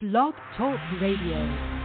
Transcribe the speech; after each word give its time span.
Blog 0.00 0.32
Talk 0.56 0.78
Radio. 1.00 1.77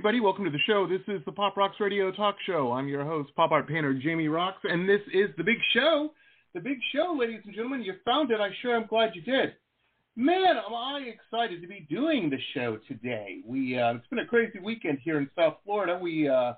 Everybody, 0.00 0.20
welcome 0.20 0.46
to 0.46 0.50
the 0.50 0.58
show. 0.66 0.86
This 0.86 1.02
is 1.08 1.22
the 1.26 1.32
Pop 1.32 1.56
Roxx 1.56 1.78
Radio 1.78 2.10
Talk 2.10 2.36
Show. 2.46 2.72
I'm 2.72 2.88
your 2.88 3.04
host, 3.04 3.36
pop 3.36 3.50
art 3.50 3.68
painter 3.68 3.92
Jamie 3.92 4.28
Roxx, 4.28 4.54
and 4.64 4.88
this 4.88 5.02
is 5.12 5.28
the 5.36 5.44
big 5.44 5.58
show. 5.74 6.14
The 6.54 6.60
big 6.60 6.78
show, 6.90 7.14
ladies 7.20 7.42
and 7.44 7.54
gentlemen. 7.54 7.82
You 7.82 7.92
found 8.02 8.30
it. 8.30 8.40
I 8.40 8.48
sure 8.62 8.74
am 8.74 8.86
glad 8.86 9.10
you 9.14 9.20
did. 9.20 9.56
Man, 10.16 10.56
am 10.56 10.74
I 10.74 11.02
excited 11.06 11.60
to 11.60 11.68
be 11.68 11.86
doing 11.90 12.30
the 12.30 12.38
show 12.54 12.78
today. 12.88 13.42
We 13.44 13.78
uh, 13.78 13.96
it's 13.96 14.06
been 14.06 14.20
a 14.20 14.24
crazy 14.24 14.58
weekend 14.58 15.00
here 15.04 15.18
in 15.18 15.28
South 15.36 15.56
Florida. 15.66 15.98
We 16.00 16.30
uh, 16.30 16.54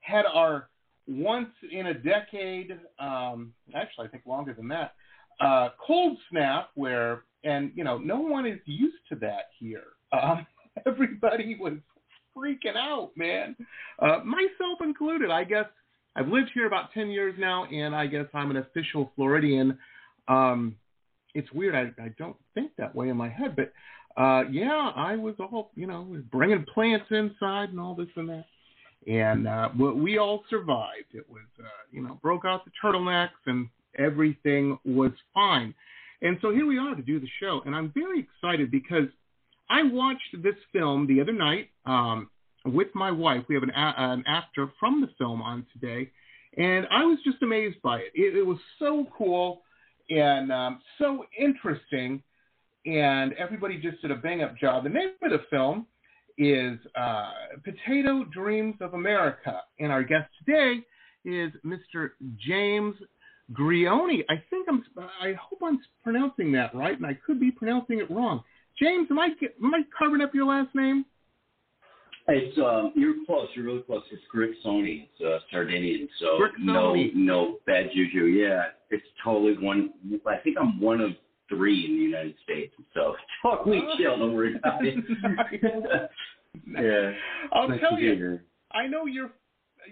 had 0.00 0.26
our 0.26 0.68
once 1.08 1.48
in 1.72 1.86
a 1.86 1.94
decade, 1.94 2.78
um, 2.98 3.54
actually 3.74 4.08
I 4.08 4.10
think 4.10 4.26
longer 4.26 4.52
than 4.52 4.68
that, 4.68 4.92
uh, 5.40 5.70
cold 5.86 6.18
snap 6.30 6.68
where, 6.74 7.22
and 7.42 7.72
you 7.74 7.84
know, 7.84 7.96
no 7.96 8.20
one 8.20 8.44
is 8.44 8.60
used 8.66 9.08
to 9.08 9.14
that 9.20 9.46
here. 9.58 9.84
Um, 10.12 10.46
everybody 10.86 11.56
was 11.58 11.78
freaking 12.36 12.76
out, 12.76 13.10
man. 13.16 13.56
Uh, 13.98 14.18
myself 14.24 14.80
included. 14.82 15.30
I 15.30 15.44
guess 15.44 15.66
I've 16.16 16.28
lived 16.28 16.50
here 16.54 16.66
about 16.66 16.92
10 16.92 17.10
years 17.10 17.34
now, 17.38 17.64
and 17.66 17.94
I 17.94 18.06
guess 18.06 18.26
I'm 18.34 18.50
an 18.50 18.58
official 18.58 19.12
Floridian. 19.16 19.78
Um, 20.28 20.76
it's 21.34 21.50
weird. 21.52 21.74
I, 21.74 22.02
I 22.02 22.08
don't 22.18 22.36
think 22.54 22.72
that 22.76 22.94
way 22.94 23.08
in 23.08 23.16
my 23.16 23.28
head, 23.28 23.56
but 23.56 23.72
uh, 24.20 24.42
yeah, 24.50 24.92
I 24.94 25.16
was 25.16 25.34
all, 25.38 25.70
you 25.74 25.86
know, 25.86 26.06
bringing 26.30 26.64
plants 26.74 27.06
inside 27.10 27.70
and 27.70 27.80
all 27.80 27.94
this 27.94 28.08
and 28.16 28.28
that. 28.28 28.44
And 29.06 29.48
uh, 29.48 29.70
we- 29.78 30.18
all 30.18 30.44
survived. 30.50 31.12
It 31.12 31.28
was, 31.28 31.42
uh, 31.58 31.64
you 31.90 32.02
know, 32.02 32.18
broke 32.22 32.44
out 32.44 32.64
the 32.64 32.70
turtlenecks 32.82 33.30
and 33.46 33.68
everything 33.98 34.78
was 34.84 35.12
fine. 35.34 35.74
And 36.20 36.38
so 36.40 36.52
here 36.52 36.66
we 36.66 36.78
are 36.78 36.94
to 36.94 37.02
do 37.02 37.18
the 37.18 37.28
show. 37.40 37.62
And 37.66 37.74
I'm 37.74 37.90
very 37.94 38.20
excited 38.20 38.70
because 38.70 39.08
I 39.72 39.82
watched 39.84 40.42
this 40.42 40.54
film 40.72 41.06
the 41.06 41.20
other 41.20 41.32
night 41.32 41.70
um, 41.86 42.28
with 42.66 42.88
my 42.94 43.10
wife. 43.10 43.42
We 43.48 43.54
have 43.54 43.62
an, 43.64 43.70
a- 43.70 43.94
an 43.96 44.24
actor 44.26 44.70
from 44.78 45.00
the 45.00 45.08
film 45.18 45.40
on 45.42 45.66
today, 45.72 46.10
and 46.56 46.86
I 46.90 47.04
was 47.04 47.18
just 47.24 47.42
amazed 47.42 47.80
by 47.82 47.98
it. 48.00 48.12
It, 48.14 48.36
it 48.36 48.46
was 48.46 48.58
so 48.78 49.06
cool 49.16 49.62
and 50.10 50.52
um, 50.52 50.80
so 50.98 51.24
interesting, 51.38 52.22
and 52.84 53.32
everybody 53.34 53.78
just 53.80 54.02
did 54.02 54.10
a 54.10 54.16
bang 54.16 54.42
up 54.42 54.56
job. 54.58 54.84
The 54.84 54.90
name 54.90 55.10
of 55.22 55.30
the 55.30 55.42
film 55.48 55.86
is 56.38 56.78
uh, 56.98 57.30
Potato 57.64 58.24
Dreams 58.32 58.76
of 58.80 58.94
America, 58.94 59.60
and 59.80 59.90
our 59.90 60.02
guest 60.02 60.28
today 60.44 60.80
is 61.24 61.52
Mr. 61.64 62.10
James 62.46 62.94
Grioni. 63.52 64.24
I 64.28 64.42
think 64.50 64.66
I'm. 64.68 64.84
I 65.20 65.32
hope 65.34 65.60
I'm 65.64 65.78
pronouncing 66.02 66.52
that 66.52 66.74
right, 66.74 66.96
and 66.96 67.06
I 67.06 67.18
could 67.26 67.40
be 67.40 67.50
pronouncing 67.50 67.98
it 68.00 68.10
wrong. 68.10 68.42
James, 68.82 69.06
am 69.10 69.18
I 69.18 69.26
am 69.62 69.74
I 69.74 69.82
carving 69.96 70.20
up 70.20 70.34
your 70.34 70.46
last 70.46 70.74
name? 70.74 71.04
It's 72.26 72.58
um, 72.58 72.92
you're 72.96 73.14
close. 73.26 73.48
You're 73.54 73.66
really 73.66 73.82
close. 73.82 74.02
It's 74.10 74.22
Grixoni. 74.34 75.08
It's 75.08 75.24
uh, 75.24 75.38
Sardinian. 75.50 76.08
So 76.18 76.38
no, 76.58 76.92
Grixoni. 76.92 77.14
no 77.14 77.58
bad 77.66 77.90
juju. 77.94 78.24
Yeah, 78.24 78.62
it's 78.90 79.04
totally 79.22 79.56
one. 79.64 79.90
I 80.26 80.36
think 80.38 80.56
I'm 80.60 80.80
one 80.80 81.00
of 81.00 81.12
three 81.48 81.84
in 81.84 81.92
the 81.92 82.02
United 82.02 82.34
States. 82.42 82.74
So 82.94 83.14
totally 83.42 83.82
chill. 83.98 84.18
Don't 84.18 84.34
worry 84.34 84.56
about 84.56 84.80
it. 84.84 84.96
yeah. 86.66 87.12
I'll 87.52 87.68
nice 87.68 87.80
tell 87.80 87.98
you. 87.98 88.14
here. 88.14 88.44
I 88.72 88.88
know 88.88 89.06
you're 89.06 89.30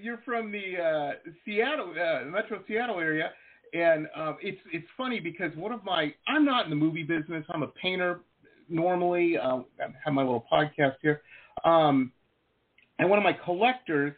you're 0.01 0.21
from 0.25 0.51
the 0.51 0.81
uh, 0.81 1.31
Seattle 1.45 1.91
uh, 1.93 2.25
Metro 2.25 2.61
Seattle 2.67 2.99
area, 2.99 3.31
and 3.73 4.09
um, 4.17 4.37
it's 4.41 4.61
it's 4.73 4.87
funny 4.97 5.21
because 5.21 5.55
one 5.55 5.73
of 5.73 5.85
my 5.85 6.13
I'm 6.27 6.45
not 6.45 6.65
in 6.65 6.71
the 6.71 6.77
movie 6.77 7.05
business. 7.05 7.45
I'm 7.51 7.63
a 7.63 7.69
painter 7.69 8.21
normally. 8.71 9.37
Uh, 9.37 9.59
I 9.81 9.87
have 10.05 10.15
my 10.15 10.23
little 10.23 10.47
podcast 10.51 10.95
here, 11.03 11.23
um, 11.65 12.13
and 12.99 13.09
one 13.11 13.19
of 13.19 13.25
my 13.25 13.33
collectors 13.45 14.15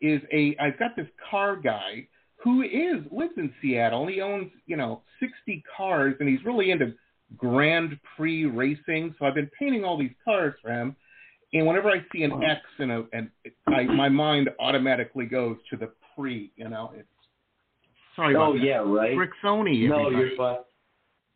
is 0.00 0.20
a 0.32 0.56
I've 0.60 0.78
got 0.78 0.94
this 0.96 1.06
car 1.30 1.56
guy 1.56 2.06
who 2.36 2.62
is 2.62 3.04
lives 3.10 3.32
in 3.36 3.52
Seattle. 3.62 4.06
He 4.06 4.20
owns 4.20 4.50
you 4.66 4.76
know 4.76 5.02
60 5.20 5.64
cars, 5.76 6.14
and 6.20 6.28
he's 6.28 6.44
really 6.44 6.70
into 6.70 6.92
Grand 7.36 7.98
Prix 8.16 8.44
racing. 8.44 9.14
So 9.18 9.24
I've 9.26 9.34
been 9.34 9.50
painting 9.58 9.84
all 9.84 9.98
these 9.98 10.14
cars 10.24 10.54
for 10.62 10.70
him. 10.70 10.94
And 11.52 11.66
whenever 11.66 11.88
I 11.88 12.04
see 12.12 12.24
an 12.24 12.32
Wow. 12.32 12.40
X 12.50 12.60
and 12.80 12.90
a, 12.90 13.04
and 13.12 13.30
I, 13.68 13.84
my 13.84 14.08
mind 14.08 14.50
automatically 14.58 15.24
goes 15.26 15.56
to 15.70 15.76
the 15.76 15.90
pre, 16.16 16.50
you 16.56 16.68
know. 16.68 16.92
It's 16.96 17.06
sorry 18.16 18.34
about 18.34 18.48
Oh 18.50 18.52
that. 18.58 18.64
yeah, 18.64 18.76
right. 18.78 19.16
Grixoni. 19.16 19.88
No, 19.88 20.06
everybody. 20.06 20.16
you're 20.16 20.36
fine. 20.36 20.56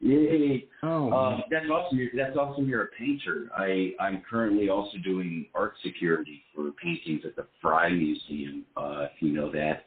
Yay. 0.00 0.66
Oh, 0.82 1.12
Um, 1.12 1.42
that's 1.50 1.66
awesome. 1.69 1.98
You're, 1.98 2.10
that's 2.14 2.36
awesome. 2.36 2.69
You're 2.69 2.84
a 2.84 2.88
painter. 2.98 3.48
I, 3.56 3.94
I'm 4.00 4.22
currently 4.28 4.69
also 4.69 4.97
doing 4.98 5.47
art 5.54 5.75
security 5.84 6.42
for 6.54 6.70
paintings 6.82 7.22
at 7.25 7.34
the 7.36 7.47
Frye 7.60 7.91
Museum, 7.91 8.64
uh, 8.76 9.06
if 9.12 9.20
you 9.20 9.32
know 9.32 9.50
that. 9.53 9.84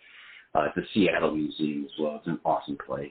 Uh, 0.54 0.68
the 0.76 0.84
Seattle 0.94 1.34
museum 1.34 1.86
as 1.86 1.92
well. 1.98 2.18
It's 2.18 2.28
an 2.28 2.40
awesome 2.44 2.78
place. 2.86 3.10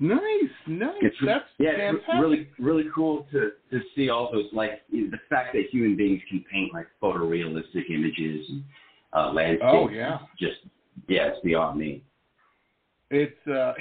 nice, 0.00 0.18
nice. 0.66 0.90
It's 1.00 1.16
That's 1.24 1.44
yeah, 1.58 1.76
fantastic. 1.76 2.14
really 2.20 2.48
really 2.58 2.84
cool 2.92 3.24
to 3.30 3.52
to 3.70 3.80
see 3.94 4.10
all 4.10 4.28
those 4.32 4.46
like 4.52 4.82
the 4.90 5.10
fact 5.28 5.54
that 5.54 5.66
human 5.70 5.96
beings 5.96 6.20
can 6.28 6.44
paint 6.50 6.72
like 6.74 6.86
photorealistic 7.00 7.88
images 7.88 8.46
and 8.48 8.64
uh, 9.12 9.30
landscapes. 9.32 9.72
Oh, 9.72 9.88
yeah. 9.90 10.18
Just 10.40 10.58
yeah, 11.08 11.28
it's 11.28 11.40
beyond 11.44 11.78
me. 11.78 12.02
It's 13.10 13.46
uh, 13.46 13.74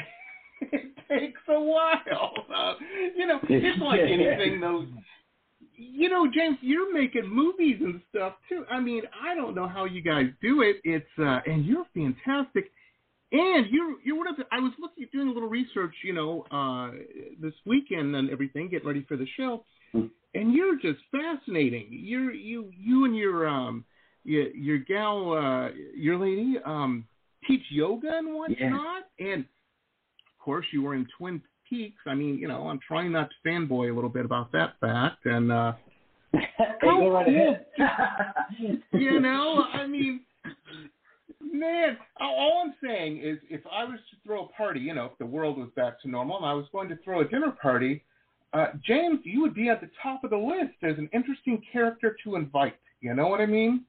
it 0.61 0.91
takes 1.19 1.41
a 1.49 1.59
while. 1.59 2.33
Uh, 2.53 2.73
you 3.15 3.27
know, 3.27 3.39
it's 3.49 3.81
like 3.81 3.99
anything 4.01 4.59
though. 4.59 4.85
You 5.75 6.09
know, 6.09 6.27
James, 6.33 6.57
you're 6.61 6.91
making 6.91 7.27
movies 7.27 7.77
and 7.81 8.01
stuff 8.09 8.33
too. 8.49 8.65
I 8.69 8.79
mean, 8.79 9.03
I 9.23 9.35
don't 9.35 9.53
know 9.53 9.67
how 9.67 9.85
you 9.85 10.01
guys 10.01 10.25
do 10.41 10.61
it. 10.61 10.77
It's 10.83 11.05
uh, 11.19 11.39
and 11.45 11.65
you're 11.65 11.85
fantastic. 11.93 12.71
And 13.31 13.67
you're 13.69 13.95
you're 14.03 14.17
one 14.17 14.27
of 14.27 14.37
the. 14.37 14.45
I 14.51 14.59
was 14.59 14.71
looking 14.79 15.05
doing 15.11 15.27
a 15.27 15.31
little 15.31 15.49
research, 15.49 15.93
you 16.03 16.13
know, 16.13 16.45
uh, 16.51 16.91
this 17.41 17.53
weekend 17.65 18.15
and 18.15 18.29
everything, 18.29 18.69
getting 18.69 18.87
ready 18.87 19.05
for 19.07 19.17
the 19.17 19.27
show, 19.37 19.63
Hmm. 19.91 20.05
and 20.33 20.53
you're 20.53 20.77
just 20.77 20.99
fascinating. 21.11 21.87
You're 21.91 22.31
you 22.31 22.71
you 22.75 23.05
and 23.05 23.15
your 23.15 23.47
um 23.47 23.83
your 24.23 24.47
your 24.55 24.77
gal 24.79 25.33
uh, 25.33 25.69
your 25.95 26.17
lady 26.17 26.55
um 26.65 27.05
teach 27.47 27.63
yoga 27.69 28.17
and 28.17 28.33
whatnot, 28.33 29.03
and 29.19 29.41
of 29.41 29.45
course 30.47 30.65
you 30.71 30.81
were 30.81 30.95
in 30.95 31.05
Twin 31.17 31.41
Peaks. 31.69 31.99
I 32.07 32.15
mean, 32.15 32.37
you 32.37 32.47
know, 32.47 32.69
I'm 32.69 32.79
trying 32.87 33.11
not 33.11 33.29
to 33.29 33.49
fanboy 33.49 33.91
a 33.91 33.93
little 33.93 34.09
bit 34.09 34.23
about 34.23 34.49
that 34.53 34.75
fact, 34.79 35.25
and 35.25 35.51
uh, 35.51 35.73
Hey, 36.31 36.77
go 36.81 37.11
right 37.11 37.27
ahead. 37.27 37.65
you 38.93 39.19
know, 39.19 39.65
I 39.73 39.85
mean, 39.87 40.21
man, 41.41 41.97
all 42.21 42.63
I'm 42.65 42.73
saying 42.81 43.17
is 43.21 43.39
if 43.49 43.59
I 43.69 43.83
was 43.83 43.99
to 44.11 44.17
throw 44.25 44.45
a 44.45 44.47
party, 44.49 44.79
you 44.79 44.93
know, 44.93 45.07
if 45.07 45.17
the 45.17 45.25
world 45.25 45.57
was 45.57 45.67
back 45.75 46.01
to 46.03 46.09
normal 46.09 46.37
and 46.37 46.45
I 46.45 46.53
was 46.53 46.65
going 46.71 46.87
to 46.87 46.97
throw 47.03 47.19
a 47.19 47.27
dinner 47.27 47.51
party, 47.61 48.05
uh, 48.53 48.67
James, 48.85 49.19
you 49.25 49.41
would 49.41 49.53
be 49.53 49.67
at 49.67 49.81
the 49.81 49.89
top 50.01 50.23
of 50.23 50.29
the 50.29 50.37
list 50.37 50.75
as 50.81 50.97
an 50.97 51.09
interesting 51.13 51.61
character 51.73 52.15
to 52.23 52.37
invite. 52.37 52.77
You 53.01 53.13
know 53.15 53.27
what 53.27 53.41
I 53.41 53.47
mean? 53.47 53.83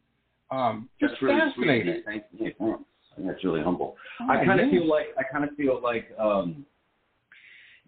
Um, 0.50 0.88
just 0.98 1.12
That's 1.12 1.22
really 1.22 1.38
fascinating. 1.38 2.02
sweet. 2.02 2.04
Thank 2.04 2.56
you. 2.58 2.84
Thanks. 3.18 3.32
That's 3.32 3.44
really 3.44 3.62
humble. 3.62 3.96
Oh, 4.20 4.28
I 4.28 4.44
kind 4.44 4.60
of 4.60 4.70
feel 4.70 4.88
like 4.88 5.06
I 5.18 5.22
kind 5.30 5.44
of 5.44 5.54
feel 5.56 5.80
like 5.82 6.08
um, 6.18 6.64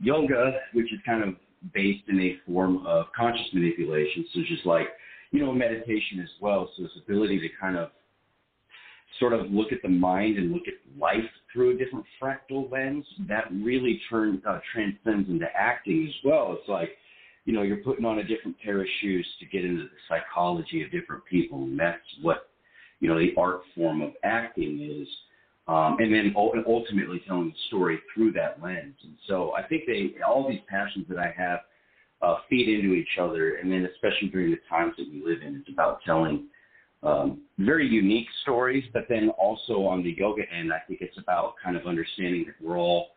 yoga, 0.00 0.52
which 0.72 0.92
is 0.92 0.98
kind 1.06 1.22
of 1.22 1.34
based 1.74 2.04
in 2.08 2.20
a 2.20 2.36
form 2.46 2.86
of 2.86 3.06
conscious 3.16 3.46
manipulation, 3.52 4.26
so 4.34 4.40
just 4.48 4.66
like 4.66 4.88
you 5.30 5.40
know 5.40 5.52
meditation 5.52 6.20
as 6.22 6.30
well. 6.40 6.70
So 6.76 6.82
this 6.82 6.92
ability 7.04 7.40
to 7.40 7.48
kind 7.60 7.76
of 7.76 7.90
sort 9.18 9.32
of 9.32 9.50
look 9.50 9.72
at 9.72 9.82
the 9.82 9.88
mind 9.88 10.38
and 10.38 10.52
look 10.52 10.62
at 10.66 10.74
life 10.98 11.28
through 11.52 11.74
a 11.74 11.78
different 11.78 12.04
fractal 12.22 12.70
lens 12.70 13.04
that 13.28 13.44
really 13.52 14.00
turn 14.08 14.40
uh, 14.48 14.60
transcends 14.72 15.28
into 15.28 15.46
acting 15.56 16.06
as 16.08 16.14
well. 16.24 16.56
It's 16.58 16.68
like 16.68 16.90
you 17.44 17.52
know 17.52 17.62
you're 17.62 17.78
putting 17.78 18.04
on 18.04 18.18
a 18.18 18.24
different 18.24 18.56
pair 18.60 18.80
of 18.80 18.86
shoes 19.00 19.26
to 19.40 19.46
get 19.46 19.64
into 19.64 19.84
the 19.84 19.88
psychology 20.08 20.82
of 20.82 20.90
different 20.90 21.24
people, 21.26 21.64
and 21.64 21.78
that's 21.78 21.98
what 22.22 22.49
you 23.00 23.08
know 23.08 23.18
the 23.18 23.34
art 23.36 23.62
form 23.74 24.00
of 24.02 24.12
acting 24.22 24.80
is 24.80 25.08
um, 25.70 25.96
and 26.00 26.12
then 26.12 26.34
ultimately 26.36 27.22
telling 27.26 27.48
the 27.48 27.54
story 27.68 28.00
through 28.12 28.32
that 28.32 28.60
lens. 28.62 28.96
And 29.04 29.16
so 29.28 29.52
I 29.52 29.62
think 29.62 29.84
they 29.86 30.14
all 30.26 30.48
these 30.48 30.60
passions 30.68 31.06
that 31.08 31.18
I 31.18 31.32
have 31.36 31.60
uh, 32.22 32.38
feed 32.48 32.68
into 32.68 32.94
each 32.94 33.18
other, 33.20 33.56
and 33.56 33.70
then 33.70 33.88
especially 33.94 34.28
during 34.28 34.50
the 34.50 34.58
times 34.68 34.94
that 34.98 35.06
we 35.10 35.22
live 35.24 35.42
in, 35.42 35.56
it's 35.56 35.68
about 35.72 36.00
telling 36.04 36.46
um, 37.02 37.42
very 37.58 37.86
unique 37.86 38.26
stories. 38.42 38.84
But 38.92 39.06
then 39.08 39.30
also 39.30 39.84
on 39.84 40.02
the 40.02 40.14
yoga 40.18 40.42
end, 40.52 40.72
I 40.72 40.80
think 40.88 41.00
it's 41.02 41.16
about 41.18 41.54
kind 41.62 41.76
of 41.76 41.86
understanding 41.86 42.46
that 42.46 42.66
we're 42.66 42.78
all 42.78 43.10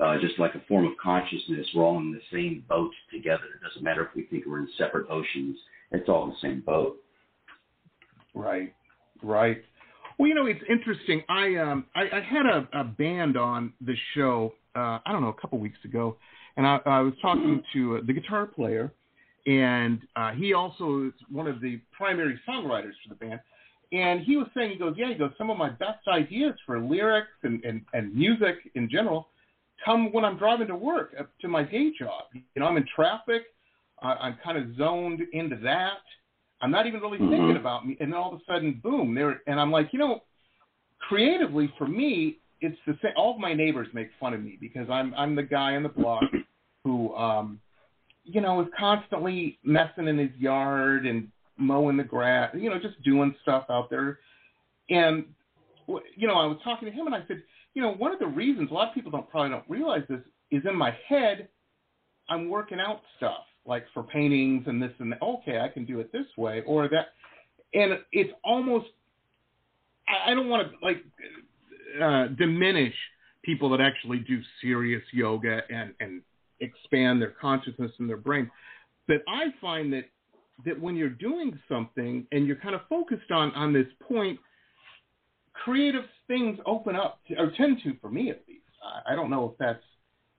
uh, 0.00 0.18
just 0.20 0.38
like 0.38 0.54
a 0.54 0.62
form 0.68 0.86
of 0.86 0.92
consciousness. 1.02 1.66
We're 1.74 1.84
all 1.84 1.98
in 1.98 2.12
the 2.12 2.22
same 2.32 2.64
boat 2.68 2.92
together. 3.12 3.44
It 3.60 3.64
doesn't 3.66 3.82
matter 3.82 4.02
if 4.02 4.14
we 4.16 4.22
think 4.24 4.46
we're 4.46 4.60
in 4.60 4.68
separate 4.78 5.10
oceans. 5.10 5.56
It's 5.92 6.08
all 6.08 6.26
the 6.28 6.36
same 6.40 6.62
boat. 6.64 6.96
Right, 8.34 8.72
right. 9.22 9.62
Well, 10.18 10.28
you 10.28 10.34
know, 10.34 10.46
it's 10.46 10.60
interesting. 10.68 11.22
I 11.28 11.56
um, 11.56 11.86
I, 11.94 12.02
I 12.02 12.20
had 12.20 12.46
a, 12.46 12.68
a 12.80 12.84
band 12.84 13.36
on 13.36 13.72
the 13.80 13.94
show. 14.14 14.52
Uh, 14.76 14.98
I 15.04 15.12
don't 15.12 15.22
know, 15.22 15.28
a 15.36 15.40
couple 15.40 15.58
weeks 15.58 15.78
ago, 15.84 16.16
and 16.56 16.66
I, 16.66 16.78
I 16.86 17.00
was 17.00 17.14
talking 17.20 17.62
to 17.72 17.96
uh, 17.96 18.00
the 18.06 18.12
guitar 18.12 18.46
player, 18.46 18.92
and 19.46 20.00
uh, 20.14 20.32
he 20.32 20.54
also 20.54 21.06
is 21.06 21.12
one 21.30 21.46
of 21.46 21.60
the 21.60 21.80
primary 21.96 22.38
songwriters 22.48 22.92
for 23.02 23.08
the 23.08 23.14
band. 23.14 23.40
And 23.92 24.20
he 24.20 24.36
was 24.36 24.46
saying, 24.54 24.70
he 24.70 24.76
goes, 24.76 24.94
yeah, 24.96 25.08
he 25.08 25.14
goes, 25.14 25.32
some 25.36 25.50
of 25.50 25.58
my 25.58 25.70
best 25.70 26.06
ideas 26.06 26.54
for 26.64 26.78
lyrics 26.78 27.26
and, 27.42 27.64
and, 27.64 27.82
and 27.92 28.14
music 28.14 28.56
in 28.76 28.88
general 28.88 29.28
come 29.84 30.12
when 30.12 30.24
I'm 30.24 30.38
driving 30.38 30.68
to 30.68 30.76
work 30.76 31.14
uh, 31.18 31.24
to 31.40 31.48
my 31.48 31.64
day 31.64 31.90
job. 31.98 32.24
You 32.34 32.42
know, 32.56 32.66
I'm 32.66 32.76
in 32.76 32.86
traffic. 32.94 33.42
I, 34.02 34.12
I'm 34.12 34.38
kind 34.44 34.58
of 34.58 34.76
zoned 34.76 35.22
into 35.32 35.56
that. 35.64 35.98
I'm 36.62 36.70
not 36.70 36.86
even 36.86 37.00
really 37.00 37.18
Mhm. 37.18 37.30
thinking 37.30 37.56
about 37.56 37.86
me, 37.86 37.96
and 38.00 38.12
then 38.12 38.18
all 38.18 38.34
of 38.34 38.40
a 38.40 38.44
sudden, 38.44 38.74
boom! 38.74 39.14
There, 39.14 39.42
and 39.46 39.58
I'm 39.58 39.70
like, 39.70 39.92
you 39.92 39.98
know, 39.98 40.22
creatively 40.98 41.68
for 41.78 41.86
me, 41.86 42.38
it's 42.60 42.78
the 42.86 42.96
same. 43.02 43.12
All 43.16 43.34
of 43.34 43.40
my 43.40 43.54
neighbors 43.54 43.92
make 43.94 44.12
fun 44.20 44.34
of 44.34 44.42
me 44.42 44.58
because 44.60 44.88
I'm 44.90 45.14
I'm 45.14 45.34
the 45.34 45.42
guy 45.42 45.76
on 45.76 45.82
the 45.82 45.88
block 45.88 46.30
who, 46.84 47.14
um, 47.14 47.60
you 48.24 48.40
know, 48.40 48.60
is 48.60 48.68
constantly 48.78 49.58
messing 49.62 50.08
in 50.08 50.18
his 50.18 50.34
yard 50.36 51.06
and 51.06 51.30
mowing 51.56 51.96
the 51.96 52.04
grass, 52.04 52.54
you 52.54 52.70
know, 52.70 52.78
just 52.78 53.02
doing 53.02 53.34
stuff 53.42 53.66
out 53.70 53.88
there. 53.90 54.18
And 54.90 55.24
you 56.16 56.28
know, 56.28 56.34
I 56.34 56.46
was 56.46 56.58
talking 56.62 56.88
to 56.88 56.94
him, 56.94 57.06
and 57.06 57.14
I 57.14 57.26
said, 57.26 57.42
you 57.74 57.82
know, 57.82 57.92
one 57.94 58.12
of 58.12 58.18
the 58.18 58.26
reasons 58.26 58.70
a 58.70 58.74
lot 58.74 58.88
of 58.88 58.94
people 58.94 59.10
don't 59.10 59.28
probably 59.30 59.50
don't 59.50 59.68
realize 59.68 60.02
this 60.08 60.20
is 60.50 60.64
in 60.66 60.76
my 60.76 60.94
head, 61.08 61.48
I'm 62.28 62.48
working 62.48 62.80
out 62.80 63.00
stuff 63.16 63.44
like 63.70 63.84
for 63.94 64.02
paintings 64.02 64.64
and 64.66 64.82
this 64.82 64.90
and 64.98 65.12
that. 65.12 65.22
Okay, 65.22 65.60
I 65.60 65.68
can 65.68 65.86
do 65.86 66.00
it 66.00 66.12
this 66.12 66.26
way 66.36 66.62
or 66.66 66.88
that, 66.88 67.12
and 67.72 67.98
it's 68.12 68.32
almost. 68.44 68.86
I 70.26 70.34
don't 70.34 70.48
want 70.48 70.68
to 70.68 70.84
like 70.84 71.04
uh, 72.02 72.34
diminish 72.36 72.92
people 73.42 73.70
that 73.70 73.80
actually 73.80 74.18
do 74.18 74.40
serious 74.60 75.02
yoga 75.12 75.62
and 75.70 75.94
and 76.00 76.20
expand 76.58 77.22
their 77.22 77.32
consciousness 77.40 77.92
and 78.00 78.08
their 78.08 78.18
brain, 78.18 78.50
but 79.06 79.18
I 79.28 79.54
find 79.60 79.92
that 79.92 80.06
that 80.66 80.78
when 80.78 80.96
you're 80.96 81.08
doing 81.08 81.58
something 81.68 82.26
and 82.32 82.46
you're 82.46 82.56
kind 82.56 82.74
of 82.74 82.80
focused 82.88 83.30
on 83.30 83.52
on 83.52 83.72
this 83.72 83.86
point, 84.06 84.38
creative 85.52 86.04
things 86.26 86.58
open 86.66 86.96
up 86.96 87.20
to, 87.28 87.36
or 87.36 87.52
tend 87.56 87.78
to, 87.84 87.94
for 88.00 88.10
me 88.10 88.30
at 88.30 88.42
least. 88.48 88.64
I, 88.84 89.12
I 89.12 89.14
don't 89.14 89.30
know 89.30 89.44
if 89.50 89.58
that's 89.58 89.84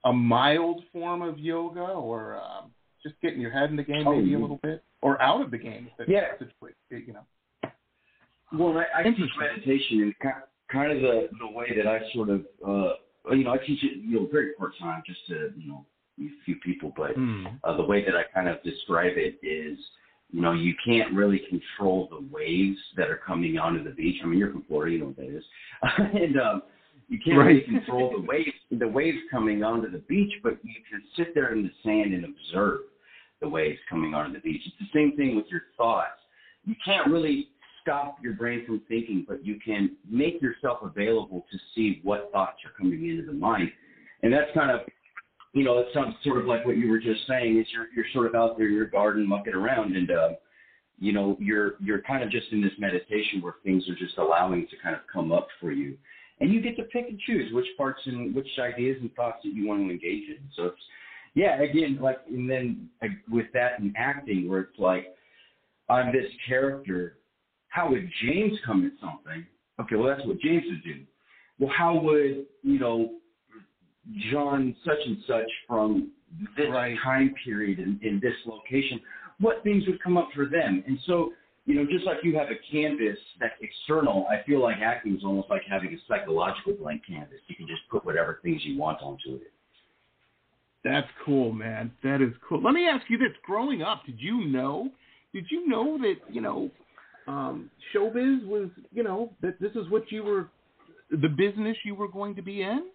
a 0.04 0.12
mild 0.12 0.82
form 0.92 1.22
of 1.22 1.38
yoga 1.38 1.80
or 1.80 2.36
um, 2.36 2.72
just 3.02 3.20
getting 3.20 3.40
your 3.40 3.50
head 3.50 3.70
in 3.70 3.76
the 3.76 3.82
game 3.82 4.06
Oh, 4.06 4.16
maybe 4.16 4.34
a 4.34 4.38
little 4.38 4.60
bit, 4.62 4.82
or 5.00 5.20
out 5.20 5.40
of 5.42 5.50
the 5.50 5.58
game. 5.58 5.88
If 5.98 6.08
it's 6.08 6.10
Yeah. 6.10 6.98
you 6.98 7.12
know. 7.12 7.26
Well, 8.52 8.78
I, 8.78 9.00
I 9.00 9.02
teach 9.04 9.30
meditation 9.38 10.02
and 10.02 10.14
ki- 10.20 10.44
kind 10.70 10.92
of 10.92 11.00
the, 11.00 11.28
the 11.38 11.48
way 11.50 11.66
that 11.76 11.86
I 11.86 12.00
sort 12.12 12.28
of, 12.28 12.46
uh, 12.66 12.94
you 13.34 13.44
know, 13.44 13.52
I 13.52 13.58
teach 13.58 13.82
it, 13.82 13.98
you 13.98 14.20
know, 14.20 14.28
very 14.30 14.52
part 14.54 14.72
time, 14.78 15.02
just 15.06 15.20
to, 15.28 15.52
you 15.56 15.68
know, 15.68 15.86
a 16.20 16.28
few 16.44 16.56
people, 16.56 16.92
but 16.96 17.12
uh, 17.64 17.76
the 17.76 17.82
way 17.82 18.04
that 18.04 18.14
I 18.14 18.24
kind 18.34 18.48
of 18.48 18.62
describe 18.62 19.12
it 19.16 19.38
is, 19.46 19.78
you 20.30 20.40
know, 20.40 20.52
you 20.52 20.74
can't 20.84 21.12
really 21.14 21.40
control 21.48 22.08
the 22.10 22.26
waves 22.30 22.78
that 22.96 23.08
are 23.08 23.20
coming 23.26 23.58
onto 23.58 23.82
the 23.82 23.90
beach. 23.90 24.20
I 24.22 24.26
mean, 24.26 24.38
you're 24.38 24.52
from 24.52 24.64
Florida, 24.68 24.92
you 24.92 24.98
know 25.00 25.06
what 25.06 25.16
that 25.16 25.34
is, 25.34 25.44
and 26.22 26.38
um, 26.40 26.62
you 27.08 27.18
can't 27.24 27.38
really 27.38 27.60
control 27.62 28.12
the 28.14 28.22
waves, 28.26 28.50
the 28.70 28.88
waves 28.88 29.18
coming 29.30 29.64
onto 29.64 29.90
the 29.90 29.98
beach, 29.98 30.32
but 30.42 30.58
you 30.62 30.74
can 30.90 31.02
sit 31.16 31.34
there 31.34 31.52
in 31.54 31.62
the 31.62 31.70
sand 31.82 32.12
and 32.14 32.24
observe 32.24 32.80
the 33.42 33.48
waves 33.48 33.78
coming 33.90 34.14
onto 34.14 34.32
the 34.32 34.40
beach. 34.40 34.62
It's 34.64 34.76
the 34.78 34.98
same 34.98 35.16
thing 35.16 35.36
with 35.36 35.46
your 35.50 35.62
thoughts. 35.76 36.20
You 36.64 36.74
can't 36.82 37.10
really 37.10 37.48
stop 37.82 38.16
your 38.22 38.34
brain 38.34 38.64
from 38.64 38.80
thinking, 38.88 39.26
but 39.28 39.44
you 39.44 39.58
can 39.62 39.96
make 40.08 40.40
yourself 40.40 40.78
available 40.82 41.44
to 41.50 41.58
see 41.74 42.00
what 42.04 42.30
thoughts 42.32 42.58
are 42.64 42.70
coming 42.78 43.10
into 43.10 43.26
the 43.26 43.32
mind. 43.32 43.70
And 44.22 44.32
that's 44.32 44.50
kind 44.54 44.70
of, 44.70 44.80
you 45.52 45.64
know, 45.64 45.78
it 45.78 45.88
sounds 45.92 46.14
sort 46.24 46.38
of 46.38 46.46
like 46.46 46.64
what 46.64 46.76
you 46.76 46.88
were 46.88 47.00
just 47.00 47.26
saying 47.28 47.58
is 47.58 47.66
you're, 47.72 47.88
you're 47.94 48.06
sort 48.14 48.26
of 48.26 48.34
out 48.34 48.56
there 48.56 48.68
in 48.68 48.74
your 48.74 48.86
garden 48.86 49.28
mucking 49.28 49.52
around 49.52 49.96
and, 49.96 50.10
uh, 50.10 50.28
you 50.98 51.12
know, 51.12 51.36
you're, 51.40 51.72
you're 51.80 52.00
kind 52.02 52.22
of 52.22 52.30
just 52.30 52.46
in 52.52 52.62
this 52.62 52.72
meditation 52.78 53.42
where 53.42 53.56
things 53.64 53.82
are 53.88 53.96
just 53.96 54.16
allowing 54.18 54.68
to 54.68 54.76
kind 54.80 54.94
of 54.94 55.02
come 55.12 55.32
up 55.32 55.48
for 55.60 55.72
you. 55.72 55.98
And 56.38 56.52
you 56.52 56.62
get 56.62 56.76
to 56.76 56.84
pick 56.84 57.08
and 57.08 57.18
choose 57.20 57.52
which 57.52 57.66
parts 57.76 58.00
and 58.06 58.34
which 58.34 58.46
ideas 58.60 58.98
and 59.00 59.12
thoughts 59.14 59.38
that 59.42 59.52
you 59.52 59.66
want 59.66 59.80
to 59.80 59.90
engage 59.90 60.28
in. 60.28 60.38
So 60.56 60.66
it's, 60.66 60.80
yeah, 61.34 61.60
again, 61.62 61.98
like, 62.00 62.18
and 62.28 62.48
then 62.48 62.88
uh, 63.02 63.08
with 63.30 63.46
that 63.54 63.78
in 63.80 63.94
acting 63.96 64.48
where 64.48 64.60
it's 64.60 64.78
like, 64.78 65.14
I'm 65.88 66.12
this 66.12 66.30
character 66.46 67.16
how 67.72 67.88
would 67.88 68.08
James 68.22 68.52
come 68.66 68.84
at 68.84 68.92
something? 69.00 69.46
Okay, 69.80 69.96
well 69.96 70.14
that's 70.14 70.26
what 70.26 70.38
James 70.40 70.62
would 70.68 70.84
do. 70.84 71.04
Well, 71.58 71.72
how 71.76 71.98
would 71.98 72.44
you 72.62 72.78
know 72.78 73.14
John 74.30 74.76
such 74.84 74.98
and 75.06 75.16
such 75.26 75.50
from 75.66 76.10
this 76.56 76.68
Right. 76.68 76.98
time 77.02 77.34
period 77.42 77.78
in, 77.78 77.98
in 78.02 78.20
this 78.20 78.34
location? 78.44 79.00
What 79.40 79.62
things 79.64 79.84
would 79.86 80.02
come 80.02 80.18
up 80.18 80.28
for 80.34 80.44
them? 80.44 80.84
And 80.86 80.98
so, 81.06 81.32
you 81.64 81.74
know, 81.74 81.86
just 81.90 82.04
like 82.04 82.18
you 82.22 82.36
have 82.36 82.48
a 82.48 82.58
canvas 82.70 83.18
that's 83.40 83.54
external, 83.62 84.26
I 84.28 84.42
feel 84.44 84.60
like 84.60 84.76
acting 84.82 85.16
is 85.16 85.24
almost 85.24 85.48
like 85.48 85.62
having 85.68 85.94
a 85.94 85.98
psychological 86.06 86.74
blank 86.74 87.02
canvas. 87.08 87.40
You 87.48 87.56
can 87.56 87.66
just 87.66 87.88
put 87.90 88.04
whatever 88.04 88.38
things 88.42 88.60
you 88.64 88.78
want 88.78 89.00
onto 89.00 89.36
it. 89.36 89.52
That's 90.84 91.06
cool, 91.24 91.52
man. 91.52 91.92
That 92.02 92.20
is 92.20 92.32
cool. 92.48 92.60
Let 92.62 92.74
me 92.74 92.86
ask 92.88 93.08
you 93.08 93.18
this: 93.18 93.32
Growing 93.44 93.82
up, 93.82 94.04
did 94.06 94.16
you 94.18 94.46
know? 94.46 94.90
Did 95.32 95.46
you 95.50 95.66
know 95.68 95.96
that 95.98 96.16
you 96.30 96.40
know 96.40 96.70
um, 97.26 97.70
showbiz 97.94 98.46
was 98.46 98.68
you 98.92 99.02
know 99.02 99.30
that 99.42 99.60
this 99.60 99.72
is 99.72 99.88
what 99.90 100.10
you 100.10 100.22
were, 100.24 100.48
the 101.10 101.28
business 101.28 101.76
you 101.84 101.94
were 101.94 102.08
going 102.08 102.34
to 102.36 102.42
be 102.42 102.62
in? 102.62 102.86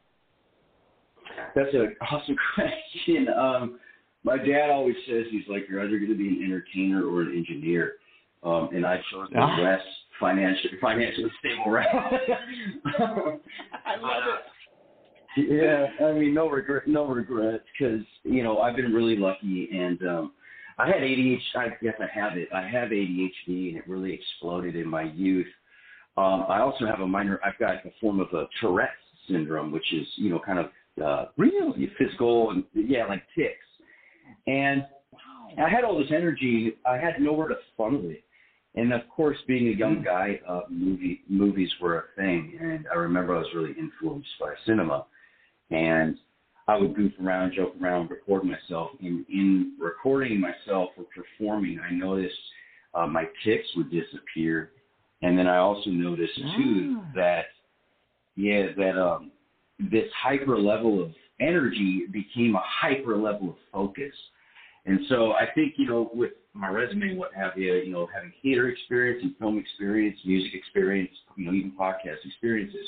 That's 1.56 1.74
an 1.74 1.96
awesome 2.12 2.36
question. 2.56 3.28
Um, 3.30 3.80
my 4.24 4.38
dad 4.38 4.70
always 4.70 4.96
says 5.08 5.26
he's 5.32 5.48
like, 5.48 5.64
you're 5.70 5.82
either 5.82 5.98
going 5.98 6.12
to 6.12 6.18
be 6.18 6.28
an 6.28 6.42
entertainer 6.44 7.06
or 7.06 7.22
an 7.22 7.36
engineer, 7.38 7.94
um, 8.44 8.70
and 8.74 8.86
I 8.86 8.98
chose 9.12 9.30
the 9.32 9.40
Ah. 9.40 9.58
less 9.62 9.82
financial, 10.20 10.70
financially 10.82 11.32
stable 11.40 11.72
route. 11.72 11.88
I 12.86 13.96
love 14.02 14.24
it. 14.28 14.42
Yeah, 15.36 15.88
I 16.04 16.14
mean, 16.14 16.34
no 16.34 16.50
regret, 16.50 16.88
no 16.88 17.06
regrets, 17.06 17.64
because 17.78 18.06
you 18.24 18.44
know 18.44 18.60
I've 18.60 18.76
been 18.76 18.94
really 18.94 19.18
lucky, 19.18 19.70
and 19.72 20.02
um, 20.08 20.32
I 20.78 20.88
had 20.88 20.98
ADHD. 21.02 21.40
I 21.56 21.68
guess 21.82 21.96
I 22.00 22.08
have 22.20 22.38
it. 22.38 22.50
I 22.54 22.68
have 22.68 22.90
ADHD, 22.90 23.70
and 23.70 23.78
it 23.78 23.88
really 23.88 24.14
exploded 24.14 24.76
in 24.76 24.88
my 24.88 25.04
youth. 25.04 25.48
Um, 26.18 26.46
I 26.50 26.62
also 26.62 26.86
have 26.86 27.02
a 27.02 27.08
minor. 27.08 27.40
I've 27.46 27.60
got 27.60 27.86
a 27.86 27.92
form 28.02 28.20
of 28.20 28.28
a 28.34 28.48
Tourette's 28.60 28.92
syndrome, 29.30 29.72
which 29.72 29.94
is 29.94 30.08
you 30.16 30.30
know 30.30 30.40
kind 30.40 30.60
of 30.60 30.66
uh, 31.04 31.26
Really? 31.38 31.92
physical 31.98 32.52
and 32.52 32.64
yeah, 32.74 33.06
like 33.06 33.24
ticks. 33.36 33.66
And 34.48 34.86
I 35.64 35.70
had 35.70 35.84
all 35.84 35.98
this 35.98 36.12
energy. 36.12 36.74
I 36.86 36.98
had 36.98 37.20
nowhere 37.20 37.48
to 37.50 37.56
funnel 37.78 38.10
it. 38.10 38.24
And 38.76 38.94
of 38.94 39.02
course, 39.10 39.38
being 39.48 39.68
a 39.70 39.78
young 39.78 40.04
guy, 40.04 40.40
uh, 40.48 40.62
movie 40.70 41.22
movies 41.28 41.70
were 41.82 41.98
a 41.98 42.04
thing. 42.16 42.58
And 42.62 42.86
I 42.94 42.96
remember 42.98 43.36
I 43.36 43.40
was 43.40 43.48
really 43.56 43.74
influenced 43.78 44.30
by 44.40 44.54
cinema. 44.66 45.06
And 45.72 46.18
I 46.68 46.78
would 46.78 46.96
goof 46.96 47.14
around, 47.24 47.54
joke 47.54 47.76
around, 47.82 48.10
record 48.10 48.44
myself. 48.44 48.92
And 49.02 49.26
in 49.30 49.74
recording 49.80 50.40
myself 50.40 50.90
or 50.98 51.06
performing, 51.16 51.80
I 51.80 51.94
noticed 51.94 52.36
uh, 52.94 53.08
my 53.08 53.26
ticks 53.44 53.68
would 53.76 53.90
disappear. 53.92 54.72
And 55.22 55.38
then 55.38 55.48
I 55.48 55.58
also 55.58 55.90
noticed 55.90 56.36
too 56.58 56.98
Ah. 57.00 57.12
that, 57.16 57.46
yeah, 58.36 58.68
that 58.78 59.02
um, 59.02 59.32
this 59.80 60.12
hyper 60.22 60.58
level 60.58 61.02
of 61.02 61.12
energy 61.40 62.06
became 62.12 62.56
a 62.56 62.64
hyper 62.64 63.18
level 63.18 63.50
of 63.50 63.56
focus. 63.72 64.14
And 64.86 65.00
so 65.10 65.34
I 65.34 65.48
think, 65.54 65.74
you 65.78 65.88
know, 65.88 66.10
with 66.14 66.32
my 66.54 66.70
resume 66.70 67.10
and 67.10 67.18
what 67.18 67.34
have 67.34 67.58
you, 67.58 67.74
you 67.74 67.92
know, 67.92 68.08
having 68.14 68.32
theater 68.42 68.70
experience 68.70 69.22
and 69.24 69.36
film 69.38 69.58
experience, 69.58 70.18
music 70.26 70.54
experience, 70.54 71.12
you 71.36 71.46
know, 71.46 71.52
even 71.52 71.72
podcast 71.72 72.26
experiences, 72.26 72.88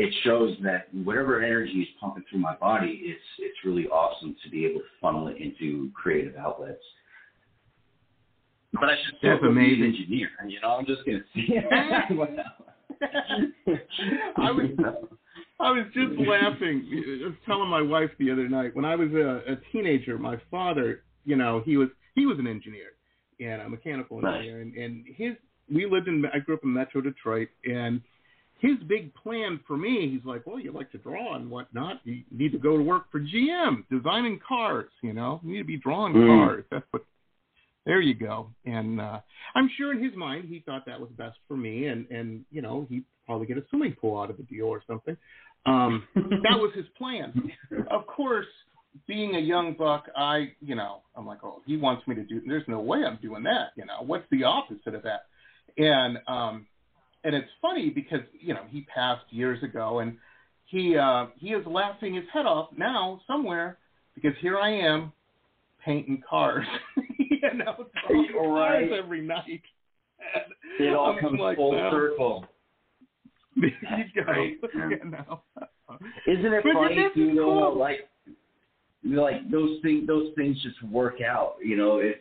it 0.00 0.14
shows 0.24 0.56
that 0.62 0.92
whatever 1.04 1.42
energy 1.42 1.82
is 1.82 1.88
pumping 2.00 2.24
through 2.30 2.40
my 2.40 2.56
body, 2.56 3.02
it's 3.04 3.20
it's 3.38 3.56
really 3.64 3.86
awesome 3.88 4.34
to 4.42 4.50
be 4.50 4.64
able 4.64 4.80
to 4.80 4.86
funnel 5.00 5.28
it 5.28 5.36
into 5.36 5.90
creative 5.94 6.36
outlets. 6.36 6.82
But 8.72 8.84
I 8.84 8.94
should 9.04 9.16
That's 9.22 9.38
still 9.40 9.54
be 9.54 9.74
an 9.74 9.82
engineer. 9.82 10.30
You 10.48 10.60
know, 10.62 10.70
I'm 10.70 10.86
just 10.86 11.04
gonna 11.04 11.20
see. 11.34 11.58
I 14.38 14.50
was 14.50 14.70
I 15.60 15.70
was 15.70 15.84
just 15.92 16.18
laughing. 16.26 16.88
I 17.22 17.26
was 17.26 17.34
telling 17.44 17.68
my 17.68 17.82
wife 17.82 18.10
the 18.18 18.30
other 18.30 18.48
night 18.48 18.74
when 18.74 18.86
I 18.86 18.96
was 18.96 19.10
a, 19.12 19.52
a 19.52 19.56
teenager. 19.70 20.16
My 20.18 20.38
father, 20.50 21.02
you 21.26 21.36
know, 21.36 21.62
he 21.66 21.76
was 21.76 21.88
he 22.14 22.24
was 22.24 22.38
an 22.38 22.46
engineer 22.46 22.92
and 23.38 23.60
a 23.60 23.68
mechanical 23.68 24.22
Nice. 24.22 24.36
engineer, 24.36 24.62
and, 24.62 24.74
and 24.76 25.04
his 25.14 25.34
we 25.70 25.84
lived 25.84 26.08
in 26.08 26.24
I 26.32 26.38
grew 26.38 26.54
up 26.54 26.64
in 26.64 26.72
Metro 26.72 27.02
Detroit, 27.02 27.48
and 27.66 28.00
his 28.60 28.76
big 28.86 29.14
plan 29.14 29.60
for 29.66 29.76
me, 29.76 30.10
he's 30.10 30.24
like, 30.24 30.46
well, 30.46 30.60
you 30.60 30.70
like 30.70 30.92
to 30.92 30.98
draw 30.98 31.34
and 31.34 31.50
whatnot. 31.50 32.00
You 32.04 32.22
need 32.30 32.52
to 32.52 32.58
go 32.58 32.76
to 32.76 32.82
work 32.82 33.10
for 33.10 33.20
GM, 33.20 33.84
designing 33.90 34.38
cars. 34.46 34.90
You 35.02 35.14
know, 35.14 35.40
you 35.42 35.52
need 35.52 35.58
to 35.58 35.64
be 35.64 35.78
drawing 35.78 36.14
mm. 36.14 36.26
cars. 36.26 36.64
That's 36.70 36.84
what. 36.90 37.04
There 37.86 38.02
you 38.02 38.14
go. 38.14 38.50
And 38.66 39.00
uh, 39.00 39.20
I'm 39.54 39.70
sure 39.78 39.92
in 39.92 40.04
his 40.04 40.14
mind 40.14 40.44
he 40.48 40.60
thought 40.60 40.84
that 40.84 41.00
was 41.00 41.08
best 41.16 41.38
for 41.48 41.56
me, 41.56 41.86
and 41.86 42.06
and 42.10 42.44
you 42.50 42.60
know 42.60 42.86
he'd 42.90 43.04
probably 43.24 43.46
get 43.46 43.56
a 43.56 43.64
swimming 43.70 43.96
pool 43.98 44.20
out 44.20 44.30
of 44.30 44.36
the 44.36 44.42
deal 44.42 44.66
or 44.66 44.82
something. 44.86 45.16
Um, 45.64 46.06
that 46.14 46.58
was 46.58 46.72
his 46.74 46.86
plan. 46.98 47.50
Of 47.90 48.06
course, 48.06 48.46
being 49.06 49.36
a 49.36 49.40
young 49.40 49.74
buck, 49.74 50.06
I, 50.16 50.52
you 50.60 50.74
know, 50.74 51.00
I'm 51.16 51.26
like, 51.26 51.38
oh, 51.42 51.62
he 51.66 51.76
wants 51.76 52.06
me 52.06 52.14
to 52.16 52.24
do. 52.24 52.42
There's 52.46 52.66
no 52.68 52.80
way 52.80 53.04
I'm 53.06 53.18
doing 53.22 53.42
that. 53.44 53.68
You 53.76 53.86
know, 53.86 54.02
what's 54.04 54.26
the 54.30 54.44
opposite 54.44 54.94
of 54.94 55.02
that? 55.04 55.26
And 55.78 56.18
um, 56.26 56.66
and 57.24 57.34
it's 57.34 57.50
funny 57.60 57.90
because 57.90 58.20
you 58.38 58.54
know 58.54 58.62
he 58.68 58.82
passed 58.82 59.24
years 59.30 59.62
ago, 59.62 60.00
and 60.00 60.16
he 60.66 60.96
uh, 60.96 61.26
he 61.36 61.48
is 61.48 61.66
laughing 61.66 62.14
his 62.14 62.24
head 62.32 62.46
off 62.46 62.68
now 62.76 63.20
somewhere 63.26 63.78
because 64.14 64.32
here 64.40 64.58
I 64.58 64.70
am 64.70 65.12
painting 65.84 66.22
cars, 66.28 66.66
you 67.18 67.54
know, 67.54 67.86
right. 68.08 68.88
cars 68.88 68.90
every 68.96 69.22
night. 69.22 69.62
And 70.34 70.86
it 70.86 70.94
all 70.94 71.12
I'm 71.12 71.18
comes 71.18 71.40
like, 71.40 71.56
full 71.56 71.72
no. 71.72 71.90
circle. 71.90 72.46
you 73.56 73.70
you 74.14 75.10
know. 75.10 75.42
Isn't 76.26 76.52
it 76.52 76.64
but 76.64 76.72
funny 76.74 77.06
too, 77.14 77.34
cool. 77.36 77.78
like 77.78 78.08
like 79.04 79.50
those 79.50 79.78
things 79.82 80.06
those 80.06 80.32
things 80.36 80.56
just 80.62 80.82
work 80.84 81.20
out. 81.20 81.54
You 81.62 81.76
know, 81.76 81.98
if 81.98 82.16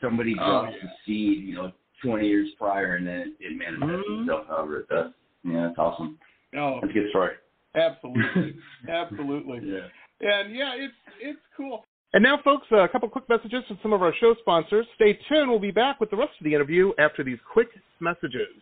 somebody 0.00 0.34
oh, 0.40 0.44
drops 0.44 0.74
yeah. 0.82 0.88
a 0.88 0.92
seed, 1.06 1.44
you 1.44 1.54
know, 1.54 1.72
20 2.04 2.26
years 2.26 2.48
prior, 2.58 2.96
and 2.96 3.06
then 3.06 3.34
it, 3.40 3.52
it 3.52 3.58
manifests 3.58 4.08
mm-hmm. 4.08 4.22
itself 4.22 4.46
however 4.48 4.80
it 4.80 4.88
does. 4.88 5.12
Yeah, 5.44 5.66
that's 5.68 5.78
awesome. 5.78 6.18
Oh, 6.56 6.78
that's 6.80 6.90
a 6.90 6.94
good 6.94 7.10
story. 7.10 7.32
Absolutely, 7.74 8.56
absolutely. 8.88 9.60
Yeah. 9.64 9.88
And 10.20 10.54
yeah, 10.54 10.74
it's 10.76 10.94
it's 11.20 11.40
cool. 11.56 11.84
And 12.12 12.22
now, 12.22 12.38
folks, 12.44 12.68
a 12.70 12.86
couple 12.88 13.08
quick 13.08 13.28
messages 13.28 13.64
from 13.66 13.78
some 13.82 13.92
of 13.92 14.00
our 14.00 14.14
show 14.20 14.36
sponsors. 14.40 14.86
Stay 14.94 15.18
tuned. 15.28 15.50
We'll 15.50 15.58
be 15.58 15.72
back 15.72 15.98
with 15.98 16.10
the 16.10 16.16
rest 16.16 16.30
of 16.38 16.44
the 16.44 16.54
interview 16.54 16.92
after 16.96 17.24
these 17.24 17.38
quick 17.52 17.68
messages. 17.98 18.54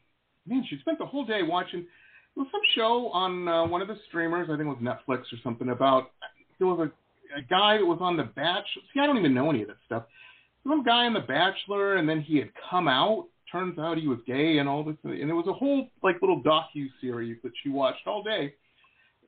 Man, 0.47 0.65
she 0.69 0.79
spent 0.81 0.99
the 0.99 1.07
whole 1.07 1.25
day 1.25 1.43
watching. 1.43 1.81
It 1.81 2.39
was 2.39 2.49
some 2.51 2.63
show 2.75 3.11
on 3.13 3.47
uh, 3.47 3.67
one 3.67 3.83
of 3.83 3.89
the 3.89 3.97
streamers. 4.09 4.49
I 4.51 4.57
think 4.57 4.63
it 4.63 4.65
was 4.65 4.79
Netflix 4.83 5.21
or 5.33 5.39
something 5.45 5.69
about. 5.69 6.13
There 6.59 6.67
was 6.67 6.89
a, 6.89 7.39
a 7.39 7.43
guy 7.43 7.77
that 7.77 7.85
was 7.85 7.99
on 8.01 8.17
The 8.17 8.25
Bachelor. 8.25 8.83
See, 8.93 9.01
I 9.01 9.07
don't 9.07 9.19
even 9.19 9.35
know 9.35 9.51
any 9.51 9.63
of 9.63 9.69
that 9.69 9.77
stuff 9.85 10.05
some 10.67 10.83
guy 10.83 11.07
on 11.07 11.15
The 11.15 11.21
Bachelor, 11.21 11.97
and 11.97 12.09
then 12.09 12.21
he 12.21 12.39
had 12.39 12.51
come 12.69 12.89
out. 12.89 13.27
Turns 13.51 13.79
out 13.79 13.99
he 13.99 14.07
was 14.07 14.19
gay 14.27 14.59
and 14.59 14.69
all 14.69 14.85
this, 14.85 14.97
and 15.03 15.13
it 15.15 15.33
was 15.33 15.49
a 15.49 15.53
whole 15.53 15.89
like 16.05 16.17
little 16.21 16.41
docu 16.41 16.87
series 17.01 17.37
that 17.43 17.51
she 17.63 17.69
watched 17.69 18.07
all 18.07 18.23
day. 18.23 18.55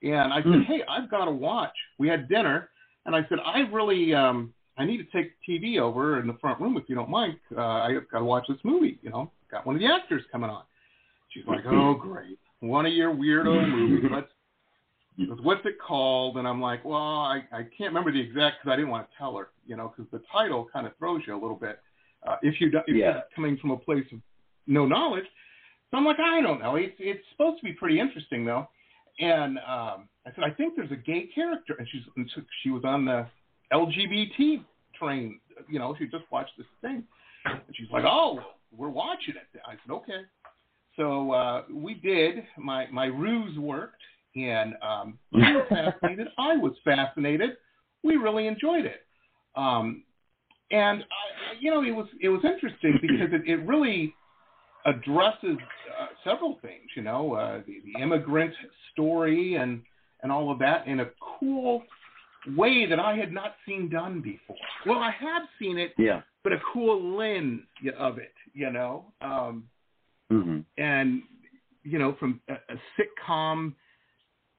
And 0.02 0.32
I 0.32 0.42
said, 0.42 0.52
Mm. 0.52 0.64
"Hey, 0.64 0.82
I've 0.88 1.08
got 1.10 1.26
to 1.26 1.30
watch." 1.30 1.76
We 1.98 2.08
had 2.08 2.28
dinner, 2.28 2.70
and 3.06 3.14
I 3.14 3.24
said, 3.28 3.38
"I 3.44 3.60
really, 3.60 4.14
um, 4.14 4.52
I 4.76 4.84
need 4.84 4.98
to 4.98 5.04
take 5.04 5.34
TV 5.48 5.78
over 5.78 6.18
in 6.18 6.26
the 6.26 6.34
front 6.34 6.60
room 6.60 6.76
if 6.76 6.88
you 6.88 6.94
don't 6.94 7.10
mind. 7.10 7.38
Uh, 7.56 7.60
I've 7.60 8.08
got 8.10 8.18
to 8.20 8.24
watch 8.24 8.46
this 8.48 8.58
movie. 8.64 8.98
You 9.02 9.10
know, 9.10 9.30
got 9.50 9.64
one 9.66 9.76
of 9.76 9.80
the 9.80 9.86
actors 9.86 10.22
coming 10.32 10.50
on." 10.50 10.64
She's 11.30 11.46
like, 11.46 11.64
"Oh, 11.66 11.94
great, 11.94 12.38
one 12.60 12.86
of 12.86 12.92
your 12.92 13.14
weirdo 13.14 13.68
movies. 13.70 14.10
Let's 14.10 14.28
what's 15.42 15.64
it 15.66 15.78
called? 15.78 16.36
And 16.38 16.48
I'm 16.48 16.60
like, 16.60 16.84
well, 16.84 16.96
I, 16.96 17.42
I 17.52 17.62
can't 17.62 17.90
remember 17.90 18.12
the 18.12 18.20
exact 18.20 18.56
because 18.60 18.72
I 18.72 18.76
didn't 18.76 18.90
want 18.90 19.08
to 19.10 19.16
tell 19.18 19.36
her, 19.36 19.48
you 19.66 19.76
know, 19.76 19.92
because 19.94 20.10
the 20.10 20.22
title 20.32 20.66
kind 20.72 20.86
of 20.86 20.96
throws 20.98 21.22
you 21.26 21.34
a 21.34 21.40
little 21.40 21.56
bit 21.56 21.80
uh, 22.26 22.36
if, 22.42 22.60
you, 22.60 22.68
if 22.86 22.96
Yeah. 22.96 23.12
you're 23.12 23.22
coming 23.34 23.56
from 23.58 23.72
a 23.72 23.76
place 23.76 24.06
of 24.12 24.20
no 24.66 24.86
knowledge. 24.86 25.26
So 25.90 25.98
I'm 25.98 26.04
like, 26.06 26.18
I 26.18 26.40
don't 26.40 26.60
know. 26.60 26.76
It's, 26.76 26.94
it's 26.98 27.22
supposed 27.32 27.60
to 27.60 27.64
be 27.64 27.72
pretty 27.72 28.00
interesting, 28.00 28.44
though. 28.44 28.68
And 29.18 29.58
um, 29.58 30.08
I 30.26 30.30
said, 30.34 30.44
I 30.44 30.50
think 30.50 30.74
there's 30.76 30.90
a 30.90 30.96
gay 30.96 31.28
character. 31.34 31.74
And 31.78 31.86
she's 31.90 32.02
and 32.16 32.30
so 32.34 32.42
she 32.62 32.70
was 32.70 32.82
on 32.84 33.04
the 33.04 33.26
LGBT 33.72 34.64
train, 34.98 35.40
you 35.68 35.78
know, 35.78 35.94
she 35.98 36.06
just 36.06 36.24
watched 36.30 36.52
this 36.56 36.66
thing. 36.80 37.04
And 37.44 37.60
she's 37.74 37.88
like, 37.92 38.04
oh, 38.06 38.40
we're 38.76 38.88
watching 38.88 39.34
it. 39.34 39.60
I 39.66 39.72
said, 39.72 39.92
okay. 39.92 40.22
So 40.96 41.32
uh, 41.32 41.62
we 41.72 41.94
did. 41.94 42.44
My 42.58 42.86
my 42.92 43.06
ruse 43.06 43.58
worked, 43.58 44.02
and 44.36 44.74
um, 44.82 45.18
she 45.34 45.40
was 45.40 45.66
fascinated. 45.68 46.28
I 46.38 46.56
was 46.56 46.72
fascinated. 46.84 47.50
We 48.02 48.16
really 48.16 48.46
enjoyed 48.46 48.84
it, 48.84 49.00
um, 49.56 50.02
and 50.70 51.02
I, 51.02 51.54
you 51.60 51.70
know, 51.70 51.82
it 51.82 51.92
was 51.92 52.08
it 52.20 52.28
was 52.28 52.42
interesting 52.44 52.98
because 53.00 53.32
it, 53.32 53.48
it 53.48 53.66
really 53.66 54.14
addresses 54.86 55.58
uh, 56.00 56.06
several 56.24 56.58
things. 56.62 56.88
You 56.96 57.02
know, 57.02 57.34
uh, 57.34 57.60
the, 57.66 57.80
the 57.84 58.02
immigrant 58.02 58.54
story 58.92 59.56
and 59.56 59.82
and 60.22 60.30
all 60.30 60.50
of 60.52 60.58
that 60.60 60.86
in 60.86 61.00
a 61.00 61.06
cool 61.38 61.82
way 62.56 62.86
that 62.86 63.00
I 63.00 63.16
had 63.16 63.32
not 63.32 63.54
seen 63.66 63.88
done 63.88 64.20
before. 64.20 64.56
Well, 64.86 64.98
I 64.98 65.10
have 65.10 65.42
seen 65.58 65.78
it, 65.78 65.94
Yeah. 65.98 66.22
but 66.44 66.52
a 66.52 66.58
cool 66.72 67.16
lens 67.16 67.62
of 67.98 68.18
it. 68.18 68.34
You 68.52 68.70
know. 68.70 69.12
Um, 69.20 69.68
hmm 70.30 70.60
and 70.78 71.22
you 71.82 71.98
know 71.98 72.16
from 72.18 72.40
a, 72.48 72.54
a 72.54 72.76
sitcom 72.96 73.74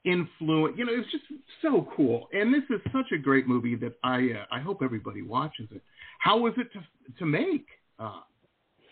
influence 0.05 0.75
you 0.77 0.85
know 0.85 0.91
it's 0.93 1.09
just 1.11 1.23
so 1.61 1.87
cool 1.95 2.27
and 2.33 2.53
this 2.53 2.63
is 2.69 2.81
such 2.91 3.11
a 3.13 3.17
great 3.17 3.47
movie 3.47 3.75
that 3.75 3.93
i 4.03 4.17
uh, 4.17 4.45
i 4.51 4.59
hope 4.59 4.81
everybody 4.83 5.21
watches 5.21 5.67
it 5.71 5.81
how 6.19 6.37
was 6.37 6.53
it 6.57 6.67
to 6.73 6.79
to 7.17 7.25
make 7.25 7.65
uh 7.99 8.19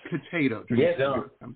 potato 0.10 0.66
Yeah, 0.70 0.92
no. 0.98 1.26
i'm 1.42 1.56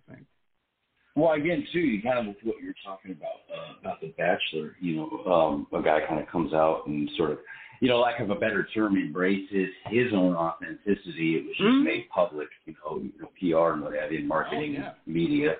Well, 1.15 1.34
again, 1.34 1.65
too, 1.71 1.79
you 1.79 2.01
kind 2.01 2.19
of 2.19 2.25
with 2.27 2.38
what 2.43 2.55
you're 2.62 2.73
talking 2.84 3.12
about 3.12 3.39
uh, 3.53 3.79
about 3.79 4.01
the 4.01 4.13
Bachelor. 4.17 4.75
You 4.81 4.97
know, 4.97 5.31
um, 5.31 5.67
a 5.77 5.81
guy 5.81 5.99
kind 6.08 6.21
of 6.21 6.27
comes 6.27 6.53
out 6.53 6.84
and 6.88 7.10
sort 7.17 7.31
of, 7.31 7.38
you 7.79 7.88
know, 7.88 7.99
lack 7.99 8.19
of 8.19 8.29
a 8.29 8.36
better 8.36 8.67
term, 8.73 8.97
embraces 8.97 9.69
his 9.88 10.12
own 10.13 10.36
authenticity. 10.36 11.38
It 11.38 11.45
was 11.45 11.55
just 11.58 11.69
Mhm. 11.69 11.84
made 11.84 12.10
public, 12.10 12.49
you 12.65 12.75
know, 12.84 12.99
you 12.99 13.13
know, 13.19 13.29
PR 13.39 13.73
and 13.73 13.84
what 13.84 13.93
have 13.95 14.12
you, 14.12 14.25
marketing, 14.25 14.75
Oh, 14.77 14.81
yeah. 14.81 14.93
media. 15.05 15.55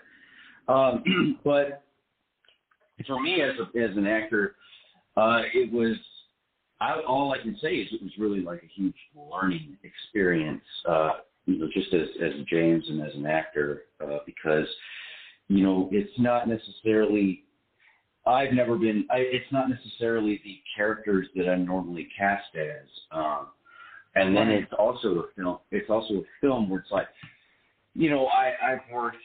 Um, 0.68 1.40
but 1.44 1.84
for 3.08 3.22
me, 3.22 3.42
as 3.42 3.56
a, 3.60 3.78
as 3.80 3.96
an 3.96 4.08
actor, 4.08 4.56
uh, 5.18 5.44
it 5.54 5.72
was. 5.72 5.96
I, 6.82 7.00
all 7.08 7.32
I 7.32 7.38
can 7.38 7.58
say 7.62 7.76
is 7.76 7.88
it 7.94 8.04
was 8.04 8.12
really 8.18 8.42
like 8.42 8.62
a 8.62 8.68
huge 8.68 8.98
learning 9.16 9.78
experience. 9.84 10.62
Uh, 10.86 11.12
you 11.46 11.60
know, 11.60 11.68
just 11.74 11.94
as 11.94 12.08
as 12.22 12.34
James 12.50 12.84
and 12.90 13.02
as 13.02 13.14
an 13.16 13.26
actor, 13.26 13.84
uh, 14.04 14.20
because 14.26 14.68
you 15.48 15.64
know, 15.64 15.90
it's 15.92 16.18
not 16.18 16.48
necessarily. 16.48 17.44
I've 18.26 18.54
never 18.54 18.76
been. 18.76 19.06
I, 19.12 19.18
it's 19.18 19.52
not 19.52 19.70
necessarily 19.70 20.42
the 20.44 20.58
characters 20.76 21.28
that 21.36 21.48
I'm 21.48 21.66
normally 21.66 22.08
cast 22.18 22.56
as. 22.56 22.88
Um, 23.12 23.48
and 24.16 24.36
then 24.36 24.50
it's 24.50 24.72
also 24.80 25.20
a 25.20 25.24
film. 25.36 25.60
It's 25.72 25.90
also 25.90 26.16
a 26.16 26.24
film 26.42 26.70
where 26.70 26.80
it's 26.80 26.92
like, 26.92 27.08
you 27.94 28.10
know, 28.10 28.28
I 28.28 28.54
I've 28.66 28.94
worked 28.94 29.18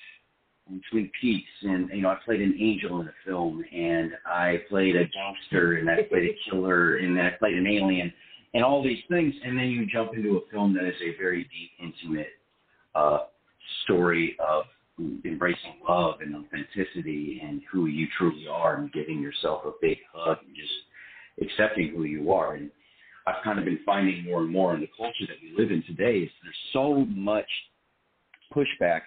in 0.69 0.83
Twin 0.91 1.11
Peaks, 1.21 1.49
and 1.63 1.89
you 1.95 2.03
know, 2.03 2.11
I 2.11 2.19
played 2.25 2.43
an 2.43 2.57
angel 2.59 3.01
in 3.01 3.09
a 3.09 3.15
film, 3.25 3.65
and 3.73 4.13
I 4.27 4.63
played 4.69 4.97
a 4.97 5.05
gangster, 5.05 5.79
and 5.79 5.89
I 5.89 6.03
played 6.03 6.31
a 6.31 6.51
killer, 6.51 6.97
and 6.97 7.17
then 7.17 7.25
I 7.25 7.31
played 7.31 7.55
an 7.55 7.67
alien, 7.67 8.13
and 8.55 8.65
all 8.65 8.83
these 8.83 9.03
things, 9.09 9.35
and 9.45 9.59
then 9.59 9.69
you 9.69 9.87
jump 9.87 10.13
into 10.15 10.37
a 10.37 10.51
film 10.51 10.75
that 10.75 10.85
is 10.85 10.95
a 11.03 11.17
very 11.17 11.45
deep, 11.45 11.71
intimate 11.81 12.31
uh, 12.95 13.19
story 13.85 14.37
of 14.41 14.65
embracing 15.25 15.81
love 15.89 16.17
and 16.21 16.35
authenticity 16.35 17.41
and 17.43 17.63
who 17.73 17.87
you 17.87 18.07
truly 18.19 18.47
are 18.49 18.77
and 18.77 18.93
giving 18.93 19.21
yourself 19.21 19.63
a 19.65 19.71
big 19.81 19.99
hug 20.13 20.39
and 20.47 20.55
just 20.55 21.51
accepting 21.51 21.93
who 21.95 22.05
you 22.05 22.33
are. 22.33 22.55
And 22.55 22.71
I've 23.27 23.43
kind 23.45 23.59
of 23.59 23.65
been 23.65 23.81
finding 23.87 24.25
more 24.25 24.41
and 24.43 24.51
more 24.51 24.75
in 24.75 24.81
the 24.81 24.91
culture 24.97 25.27
that 25.29 25.37
we 25.43 25.55
live 25.57 25.71
in 25.71 25.83
today 25.85 26.19
is 26.19 26.31
there's 26.43 26.55
so 26.73 27.07
much 27.07 27.49
pushback 28.55 29.03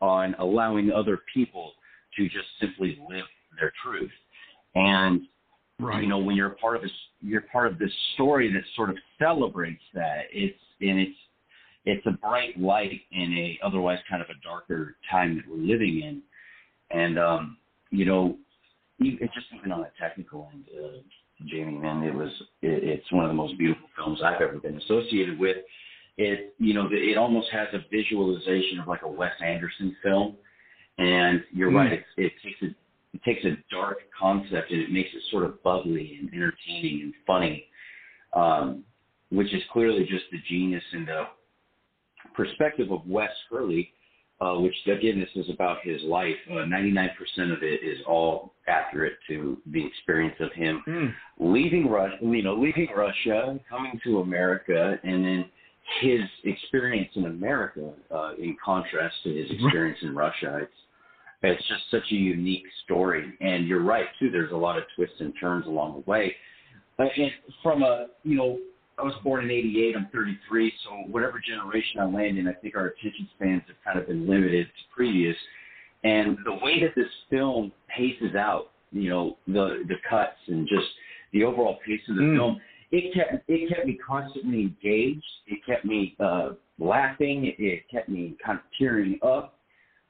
on 0.00 0.34
allowing 0.38 0.90
other 0.90 1.20
people 1.32 1.72
to 2.16 2.24
just 2.24 2.46
simply 2.60 2.98
live 3.08 3.24
their 3.58 3.72
truth. 3.84 4.10
And 4.74 5.22
you 6.02 6.08
know, 6.08 6.18
when 6.18 6.36
you're 6.36 6.52
a 6.52 6.56
part 6.56 6.76
of 6.76 6.82
this, 6.82 6.90
you're 7.20 7.42
part 7.42 7.66
of 7.66 7.78
this 7.78 7.92
story 8.14 8.52
that 8.52 8.62
sort 8.76 8.90
of 8.90 8.96
celebrates 9.18 9.82
that. 9.94 10.22
It's 10.32 10.58
and 10.80 10.98
it's 10.98 11.16
it's 11.84 12.06
a 12.06 12.12
bright 12.12 12.58
light 12.58 13.00
in 13.10 13.32
a 13.36 13.58
otherwise 13.64 13.98
kind 14.08 14.22
of 14.22 14.28
a 14.30 14.40
darker 14.44 14.96
time 15.10 15.36
that 15.36 15.44
we're 15.48 15.56
living 15.56 16.02
in. 16.02 16.22
And 16.96 17.18
um, 17.18 17.56
you 17.90 18.04
know, 18.04 18.36
e- 19.02 19.18
it's 19.20 19.34
just 19.34 19.46
even 19.58 19.72
on 19.72 19.80
a 19.80 19.90
technical 20.00 20.48
end, 20.52 20.64
uh, 20.78 20.98
Jamie, 21.46 21.78
man, 21.78 22.02
it 22.04 22.14
was 22.14 22.30
it, 22.62 22.84
it's 22.84 23.10
one 23.12 23.24
of 23.24 23.30
the 23.30 23.34
most 23.34 23.58
beautiful 23.58 23.88
films 23.96 24.20
I've 24.24 24.40
ever 24.40 24.58
been 24.58 24.76
associated 24.76 25.38
with. 25.38 25.56
It 26.18 26.54
you 26.58 26.74
know, 26.74 26.88
it 26.90 27.16
almost 27.16 27.48
has 27.52 27.68
a 27.72 27.80
visualization 27.90 28.78
of 28.80 28.86
like 28.88 29.02
a 29.02 29.08
Wes 29.08 29.32
Anderson 29.44 29.96
film. 30.02 30.36
And 30.98 31.42
you're 31.52 31.70
Mm. 31.70 31.76
right, 31.76 31.92
it, 31.94 32.04
it 32.18 32.32
takes 32.44 32.62
a 32.62 32.66
it 33.14 33.22
takes 33.24 33.44
a 33.44 33.56
dark 33.70 33.98
concept 34.18 34.70
and 34.70 34.80
it 34.80 34.90
makes 34.90 35.10
it 35.14 35.22
sort 35.30 35.44
of 35.44 35.62
bubbly 35.62 36.18
and 36.20 36.32
entertaining 36.32 37.00
and 37.02 37.14
funny, 37.26 37.64
um, 38.34 38.84
which 39.30 39.52
is 39.52 39.62
clearly 39.72 40.06
just 40.08 40.24
the 40.30 40.38
genius 40.48 40.82
and 40.92 41.06
the 41.08 41.24
perspective 42.34 42.90
of 42.90 43.06
Wes 43.06 43.30
Hurley, 43.50 43.92
uh, 44.40 44.54
which 44.54 44.74
again, 44.86 45.20
this 45.20 45.44
is 45.44 45.50
about 45.52 45.78
his 45.82 46.02
life. 46.02 46.36
Uh, 46.50 46.64
99% 46.64 47.08
of 47.52 47.62
it 47.62 47.80
is 47.82 47.98
all 48.08 48.54
accurate 48.66 49.14
to 49.28 49.58
the 49.66 49.84
experience 49.86 50.36
of 50.40 50.52
him 50.52 50.82
Mm. 50.86 51.14
leaving 51.38 51.88
Russia, 51.88 52.16
you 52.22 52.42
know, 52.42 52.54
leaving 52.54 52.88
Russia, 52.96 53.58
coming 53.68 54.00
to 54.04 54.20
America, 54.20 54.98
and 55.02 55.24
then 55.24 55.44
his 56.00 56.22
experience 56.44 57.10
in 57.16 57.26
America, 57.26 57.92
uh, 58.10 58.32
in 58.38 58.56
contrast 58.64 59.14
to 59.24 59.34
his 59.34 59.50
experience 59.50 59.98
in 60.02 60.14
Russia. 60.14 60.58
It's 60.62 60.81
it's 61.50 61.66
just 61.68 61.82
such 61.90 62.10
a 62.10 62.14
unique 62.14 62.64
story, 62.84 63.34
and 63.40 63.66
you're 63.66 63.82
right 63.82 64.06
too. 64.18 64.30
There's 64.30 64.52
a 64.52 64.56
lot 64.56 64.78
of 64.78 64.84
twists 64.94 65.16
and 65.20 65.32
turns 65.40 65.66
along 65.66 65.94
the 65.94 66.10
way. 66.10 66.34
And 66.98 67.32
from 67.62 67.82
a, 67.82 68.06
you 68.22 68.36
know, 68.36 68.58
I 68.98 69.02
was 69.02 69.14
born 69.24 69.44
in 69.44 69.50
'88. 69.50 69.96
I'm 69.96 70.08
33, 70.12 70.72
so 70.84 70.90
whatever 71.10 71.40
generation 71.40 72.00
I 72.00 72.04
land 72.04 72.38
in, 72.38 72.46
I 72.46 72.52
think 72.52 72.76
our 72.76 72.86
attention 72.86 73.28
spans 73.34 73.62
have 73.66 73.76
kind 73.84 73.98
of 73.98 74.06
been 74.06 74.28
limited 74.28 74.66
to 74.66 74.94
previous. 74.94 75.36
And 76.04 76.38
the 76.44 76.54
way 76.54 76.80
that 76.80 76.94
this 76.94 77.08
film 77.30 77.72
paces 77.88 78.34
out, 78.36 78.70
you 78.92 79.08
know, 79.08 79.36
the 79.46 79.84
the 79.88 79.96
cuts 80.08 80.36
and 80.46 80.68
just 80.68 80.86
the 81.32 81.42
overall 81.44 81.78
pace 81.84 82.00
of 82.08 82.16
the 82.16 82.22
Mm. 82.22 82.36
film, 82.36 82.60
it 82.92 83.14
kept 83.14 83.42
it 83.48 83.68
kept 83.68 83.86
me 83.86 83.94
constantly 84.06 84.60
engaged. 84.62 85.24
It 85.46 85.64
kept 85.64 85.84
me 85.84 86.14
uh, 86.20 86.50
laughing. 86.78 87.54
It 87.58 87.88
kept 87.90 88.08
me 88.08 88.36
kind 88.44 88.58
of 88.58 88.64
tearing 88.78 89.18
up. 89.22 89.54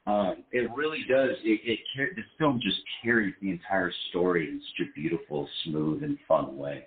Um, 0.05 0.43
it 0.51 0.69
really 0.75 1.05
does. 1.09 1.37
It, 1.43 1.61
it 1.63 1.79
car- 1.95 2.09
this 2.15 2.25
film 2.37 2.59
just 2.61 2.79
carries 3.01 3.33
the 3.41 3.51
entire 3.51 3.91
story 4.09 4.49
in 4.49 4.61
such 4.77 4.87
a 4.87 4.99
beautiful, 4.99 5.47
smooth, 5.63 6.03
and 6.03 6.17
fun 6.27 6.57
way. 6.57 6.83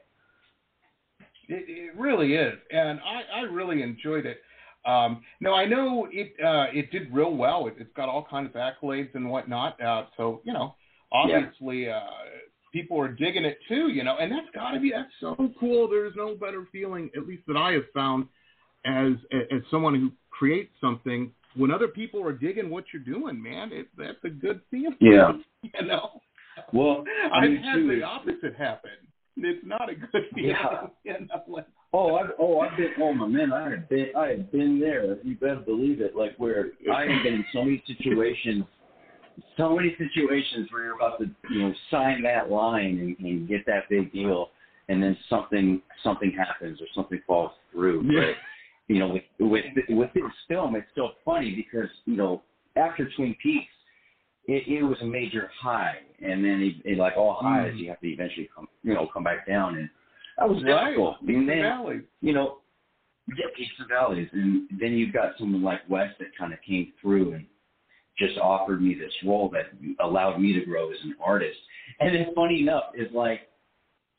It, 1.49 1.65
it 1.69 1.97
really 1.97 2.35
is, 2.35 2.59
and 2.71 3.01
I, 3.01 3.39
I 3.39 3.41
really 3.43 3.83
enjoyed 3.83 4.27
it. 4.27 4.39
Um, 4.85 5.23
now 5.41 5.55
I 5.55 5.65
know 5.65 6.09
it 6.11 6.33
uh, 6.45 6.67
it 6.73 6.91
did 6.91 7.13
real 7.13 7.35
well. 7.35 7.67
It, 7.69 7.75
it's 7.79 7.91
got 7.97 8.09
all 8.09 8.27
kinds 8.29 8.51
of 8.55 8.61
accolades 8.61 9.15
and 9.15 9.31
whatnot. 9.31 9.81
Uh, 9.81 10.05
so 10.17 10.41
you 10.45 10.53
know, 10.53 10.75
obviously, 11.13 11.89
uh, 11.89 12.01
people 12.73 13.01
are 13.01 13.09
digging 13.09 13.45
it 13.45 13.59
too. 13.69 13.89
You 13.89 14.05
know, 14.05 14.17
and 14.19 14.31
that's 14.31 14.47
got 14.55 14.73
to 14.73 14.81
be 14.81 14.93
that's 14.95 15.09
so 15.21 15.35
cool. 15.59 15.89
There's 15.89 16.15
no 16.17 16.35
better 16.35 16.67
feeling, 16.71 17.11
at 17.17 17.27
least 17.27 17.45
that 17.47 17.57
I 17.57 17.73
have 17.73 17.85
found, 17.95 18.27
as 18.85 19.13
as 19.33 19.63
someone 19.71 19.95
who 19.95 20.11
creates 20.31 20.73
something 20.81 21.33
when 21.57 21.71
other 21.71 21.89
people 21.89 22.23
are 22.23 22.33
digging 22.33 22.71
what 22.71 22.85
you're 22.93 23.03
doing. 23.03 23.43
Man, 23.43 23.73
it, 23.73 23.89
that's 23.97 24.19
a 24.25 24.31
good 24.31 24.61
feeling. 24.71 24.97
Yeah. 25.01 25.33
you 25.63 25.87
know. 25.87 26.21
Well, 26.73 27.05
I 27.33 27.45
I've 27.45 27.51
mean, 27.51 27.63
had 27.63 27.75
too, 27.77 27.97
the 27.97 28.03
opposite 28.03 28.57
happen. 28.57 28.91
It's 29.37 29.65
not 29.67 29.91
a 29.91 29.95
good 29.95 30.25
feeling. 30.35 30.51
Yeah. 30.51 30.87
You 31.05 31.27
know, 31.27 31.43
like, 31.49 31.67
Oh, 31.93 32.17
I've, 32.17 32.31
oh, 32.39 32.61
I've 32.61 32.77
been. 32.77 32.91
Oh 33.01 33.15
my 33.15 33.27
man, 33.27 33.53
I 33.53 33.71
have 33.71 33.89
been. 33.89 34.09
I 34.17 34.29
have 34.31 34.53
been 34.53 34.79
there. 34.81 35.17
You 35.23 35.35
better 35.37 35.57
believe 35.65 36.01
it. 36.01 36.15
Like 36.17 36.35
where 36.37 36.67
I 36.93 37.03
have 37.03 37.23
been 37.23 37.35
in 37.35 37.45
so 37.53 37.63
many 37.63 37.83
situations, 37.87 38.65
so 39.57 39.75
many 39.77 39.97
situations 39.97 40.69
where 40.71 40.85
you're 40.85 40.97
about 40.97 41.19
to, 41.21 41.27
you 41.51 41.61
know, 41.61 41.73
sign 41.91 42.23
that 42.25 42.51
line 42.51 43.17
and, 43.19 43.27
and 43.27 43.49
get 43.49 43.65
that 43.67 43.89
big 43.89 44.13
deal, 44.13 44.51
and 44.89 45.03
then 45.03 45.17
something 45.31 45.81
something 46.03 46.33
happens 46.37 46.81
or 46.83 46.87
something 46.95 47.21
falls 47.27 47.53
through. 47.73 48.03
Yeah. 48.11 48.33
You 48.89 48.99
know, 49.01 49.09
with 49.09 49.23
with 49.41 49.65
with 49.89 50.11
this 50.15 50.23
film, 50.49 50.77
it's 50.77 50.87
so 50.95 51.11
funny 51.25 51.55
because 51.55 51.91
you 52.05 52.17
know 52.17 52.43
after 52.77 53.09
Twin 53.17 53.35
Peaks, 53.43 53.73
it, 54.47 54.63
it 54.69 54.83
was 54.83 54.97
a 55.03 55.07
major 55.07 55.51
high, 55.61 55.97
and 56.23 56.45
then 56.45 56.63
it, 56.85 56.93
it, 56.93 56.99
like 56.99 57.17
all 57.17 57.39
highs, 57.41 57.73
Mm. 57.75 57.79
you 57.79 57.89
have 57.89 58.01
to 58.01 58.07
eventually 58.07 58.49
come, 58.55 58.69
you 58.83 58.95
know, 58.95 59.09
come 59.13 59.25
back 59.25 59.47
down, 59.47 59.77
and 59.77 59.89
that 60.39 60.49
was 60.49 60.63
right. 60.65 60.91
difficult. 60.91 61.17
And 61.27 61.49
then, 61.49 61.63
valleys. 61.63 62.03
you 62.21 62.33
know, 62.33 62.59
yeah, 63.29 63.47
peaks 63.57 63.73
and 63.79 63.89
valleys, 63.89 64.29
and 64.33 64.69
then 64.79 64.93
you've 64.93 65.13
got 65.13 65.33
someone 65.39 65.63
like 65.63 65.81
Wes 65.89 66.11
that 66.21 66.29
kind 66.39 66.53
of 66.53 66.61
came 66.67 66.93
through 67.01 67.33
and 67.33 67.47
just 68.19 68.39
offered 68.39 68.81
me 68.81 68.95
this 68.95 69.13
role 69.27 69.51
that 69.51 69.73
allowed 70.05 70.39
me 70.39 70.53
to 70.53 70.65
grow 70.65 70.91
as 70.93 70.99
an 71.03 71.17
artist. 71.25 71.59
And 71.99 72.15
then, 72.15 72.27
funny 72.35 72.61
enough, 72.61 72.85
is 72.95 73.09
like, 73.13 73.41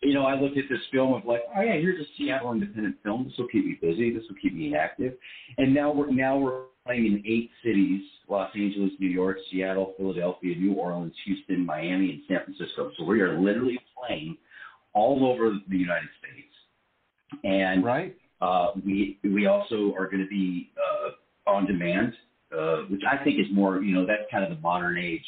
you 0.02 0.14
know, 0.14 0.26
I 0.26 0.40
looked 0.40 0.58
at 0.58 0.66
this 0.70 0.80
film 0.92 1.14
of 1.14 1.26
like, 1.26 1.42
oh 1.56 1.62
yeah, 1.62 1.74
here's 1.74 2.00
a 2.00 2.08
Seattle 2.18 2.52
independent 2.52 2.98
film. 3.04 3.26
This 3.26 3.34
will 3.38 3.48
keep 3.48 3.66
me 3.66 3.78
busy. 3.82 4.14
This 4.14 4.24
will 4.30 4.38
keep 4.42 4.54
me 4.56 4.76
active. 4.76 5.14
And 5.58 5.74
now 5.74 5.92
we're 5.92 6.12
now 6.12 6.38
we're 6.38 6.62
playing 6.86 7.06
in 7.06 7.24
eight 7.26 7.50
cities: 7.64 8.02
Los 8.30 8.52
Angeles, 8.56 8.92
New 9.00 9.10
York, 9.10 9.38
Seattle, 9.52 9.94
Philadelphia, 9.98 10.56
New 10.56 10.74
Orleans, 10.74 11.14
Houston, 11.26 11.66
Miami, 11.66 12.12
and 12.12 12.22
San 12.28 12.44
Francisco. 12.44 12.92
So 12.98 13.06
we 13.06 13.22
are 13.22 13.40
literally 13.40 13.80
playing 13.98 14.38
all 14.94 15.26
over 15.26 15.54
the 15.68 15.78
United 15.78 16.10
States. 16.20 17.44
And 17.44 17.84
Right. 17.84 18.16
uh, 18.42 18.72
we 18.86 19.20
we 19.24 19.48
also 19.48 19.94
are 19.98 20.06
going 20.08 20.24
to 20.24 20.30
be 20.30 20.72
uh, 20.78 21.50
on 21.50 21.66
demand, 21.66 22.14
uh, 22.58 22.78
which 22.90 23.02
I 23.10 23.18
think 23.24 23.40
is 23.40 23.48
more, 23.52 23.82
you 23.82 23.94
know, 23.96 24.06
that's 24.06 24.24
kind 24.32 24.44
of 24.44 24.50
the 24.52 24.62
modern 24.62 24.98
age, 24.98 25.26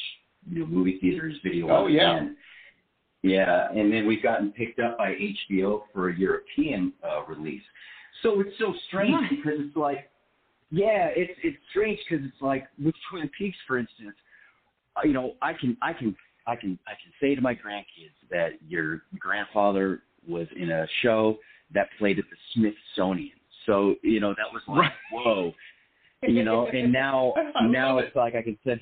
you 0.48 0.60
know, 0.60 0.66
movie 0.66 0.98
theaters, 1.00 1.34
video 1.42 1.68
Oh, 1.70 1.86
yeah. 1.88 2.14
demand. 2.14 2.36
Yeah, 3.22 3.68
and 3.70 3.92
then 3.92 4.06
we've 4.06 4.22
gotten 4.22 4.50
picked 4.52 4.80
up 4.80 4.96
by 4.96 5.14
HBO 5.14 5.82
for 5.92 6.08
a 6.08 6.16
European 6.16 6.92
uh, 7.04 7.24
release. 7.26 7.62
So 8.22 8.40
it's 8.40 8.56
so 8.58 8.72
strange 8.88 9.12
Nice. 9.12 9.30
because 9.30 9.60
it's 9.60 9.76
like, 9.76 10.10
yeah, 10.70 11.08
it's 11.14 11.32
it's 11.42 11.56
strange 11.70 11.98
because 12.08 12.24
it's 12.24 12.40
like 12.40 12.66
with 12.82 12.94
Twin 13.10 13.30
Peaks, 13.36 13.56
for 13.66 13.78
instance, 13.78 14.14
uh, 14.96 15.00
you 15.04 15.12
know, 15.12 15.34
I 15.42 15.52
can 15.52 15.76
I 15.82 15.92
can 15.92 16.16
I 16.46 16.56
can 16.56 16.78
I 16.86 16.92
can 16.92 17.12
say 17.20 17.34
to 17.34 17.40
my 17.40 17.54
grandkids 17.54 18.16
that 18.30 18.52
your 18.66 19.02
grandfather 19.18 20.02
was 20.26 20.46
in 20.56 20.70
a 20.70 20.86
show 21.02 21.38
that 21.74 21.88
played 21.98 22.18
at 22.18 22.24
the 22.30 22.36
Smithsonian. 22.54 23.36
So 23.66 23.96
you 24.02 24.20
know 24.20 24.30
that 24.30 24.52
was 24.52 24.62
like 24.66 24.78
Right. 24.78 24.92
whoa, 25.12 25.52
you 26.22 26.44
know. 26.44 26.66
And 26.68 26.92
now 26.92 27.34
now 27.62 27.98
it's 27.98 28.14
like 28.16 28.34
I 28.34 28.42
can 28.42 28.56
say, 28.64 28.80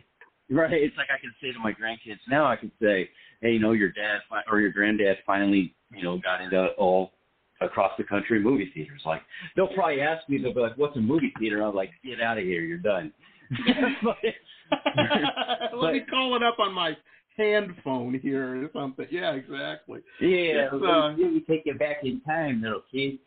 right? 0.63 0.73
It's 0.73 0.97
like 0.97 1.09
I 1.15 1.21
can 1.21 1.33
say 1.43 1.53
to 1.53 1.59
my 1.59 1.73
grandkids 1.73 2.21
now. 2.29 2.47
I 2.47 2.57
can 2.57 2.71
say, 2.81 3.09
hey, 3.41 3.53
you 3.53 3.59
know, 3.61 3.73
your 3.73 3.91
dad 3.91 4.21
fi- 4.29 4.43
or 4.51 4.61
your 4.61 4.73
granddad 4.73 5.19
finally 5.27 5.75
you 5.95 6.03
know 6.03 6.19
got 6.19 6.41
into 6.41 6.67
all 6.79 7.13
across 7.61 7.93
the 7.99 8.05
country 8.05 8.39
movie 8.41 8.71
theaters. 8.75 9.03
Like 9.05 9.23
they'll 9.57 9.69
probably 9.75 10.01
ask 10.01 10.29
me, 10.29 10.39
they'll 10.39 10.55
be 10.55 10.61
like, 10.61 10.77
"What's 10.79 10.97
a 10.97 11.01
movie 11.01 11.33
theater?" 11.39 11.63
I'm 11.63 11.75
like, 11.75 11.91
"Get 12.05 12.21
out 12.21 12.39
of 12.39 12.45
here, 12.45 12.61
you're 12.63 12.79
done." 12.79 13.13
But- 14.03 14.17
Let 15.75 15.93
me 15.95 16.01
call 16.11 16.37
it 16.37 16.43
up 16.43 16.59
on 16.59 16.75
my 16.75 16.97
hand 17.37 17.71
phone 17.83 18.19
here 18.23 18.65
or 18.65 18.71
something. 18.75 19.07
Yeah, 19.11 19.33
exactly. 19.33 20.01
Yeah, 20.21 20.69
It's, 20.73 20.75
uh, 20.75 21.09
let 21.19 21.33
me 21.33 21.43
take 21.49 21.63
you 21.65 21.75
back 21.75 21.99
in 22.03 22.21
time, 22.23 22.61
little 22.63 22.83
kid. 22.93 23.19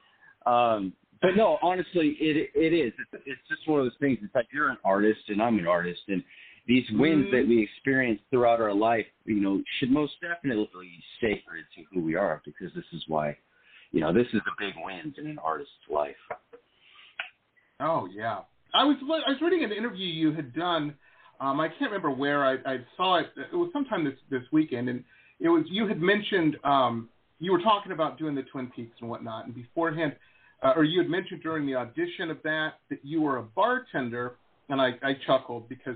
Um, 0.45 0.93
but 1.21 1.35
no, 1.35 1.57
honestly, 1.61 2.17
it 2.19 2.49
it 2.55 2.73
is. 2.73 2.93
It's, 3.13 3.23
it's 3.25 3.41
just 3.49 3.67
one 3.67 3.79
of 3.79 3.85
those 3.85 3.97
things. 3.99 4.19
It's 4.21 4.33
like 4.35 4.47
you're 4.53 4.69
an 4.69 4.77
artist 4.83 5.21
and 5.29 5.41
I'm 5.41 5.57
an 5.59 5.67
artist, 5.67 6.01
and 6.07 6.23
these 6.67 6.85
wins 6.91 7.27
that 7.31 7.45
we 7.47 7.61
experience 7.63 8.19
throughout 8.29 8.61
our 8.61 8.73
life, 8.73 9.05
you 9.25 9.41
know, 9.41 9.61
should 9.79 9.91
most 9.91 10.13
definitely 10.21 10.65
be 10.83 11.03
sacred 11.19 11.65
to 11.75 11.83
who 11.91 12.01
we 12.01 12.15
are 12.15 12.41
because 12.45 12.73
this 12.75 12.85
is 12.93 13.03
why, 13.07 13.35
you 13.91 13.99
know, 13.99 14.13
this 14.13 14.27
is 14.33 14.41
the 14.45 14.51
big 14.59 14.73
wins 14.83 15.15
in 15.17 15.27
an 15.27 15.39
artist's 15.39 15.73
life. 15.89 16.15
Oh 17.79 18.07
yeah. 18.13 18.39
I 18.73 18.85
was 18.85 18.97
I 19.01 19.31
was 19.31 19.41
reading 19.41 19.63
an 19.63 19.71
interview 19.71 20.05
you 20.05 20.33
had 20.33 20.53
done. 20.53 20.93
Um, 21.39 21.59
I 21.59 21.67
can't 21.67 21.91
remember 21.91 22.11
where 22.11 22.45
I, 22.45 22.53
I 22.65 22.77
saw 22.95 23.19
it. 23.19 23.27
It 23.51 23.55
was 23.55 23.69
sometime 23.73 24.05
this 24.05 24.13
this 24.29 24.43
weekend, 24.51 24.87
and 24.87 25.03
it 25.39 25.49
was 25.49 25.63
you 25.69 25.87
had 25.87 25.99
mentioned 25.99 26.57
um, 26.63 27.09
you 27.39 27.51
were 27.51 27.61
talking 27.61 27.91
about 27.91 28.19
doing 28.19 28.35
the 28.35 28.43
Twin 28.43 28.71
Peaks 28.75 28.95
and 29.01 29.09
whatnot, 29.09 29.45
and 29.45 29.55
beforehand, 29.55 30.15
uh, 30.61 30.73
or 30.75 30.83
you 30.83 30.99
had 31.01 31.09
mentioned 31.09 31.41
during 31.41 31.65
the 31.65 31.75
audition 31.75 32.29
of 32.29 32.37
that 32.43 32.75
that 32.89 32.99
you 33.03 33.21
were 33.21 33.37
a 33.37 33.43
bartender, 33.43 34.35
and 34.69 34.79
I, 34.79 34.91
I 35.01 35.13
chuckled 35.25 35.67
because 35.67 35.95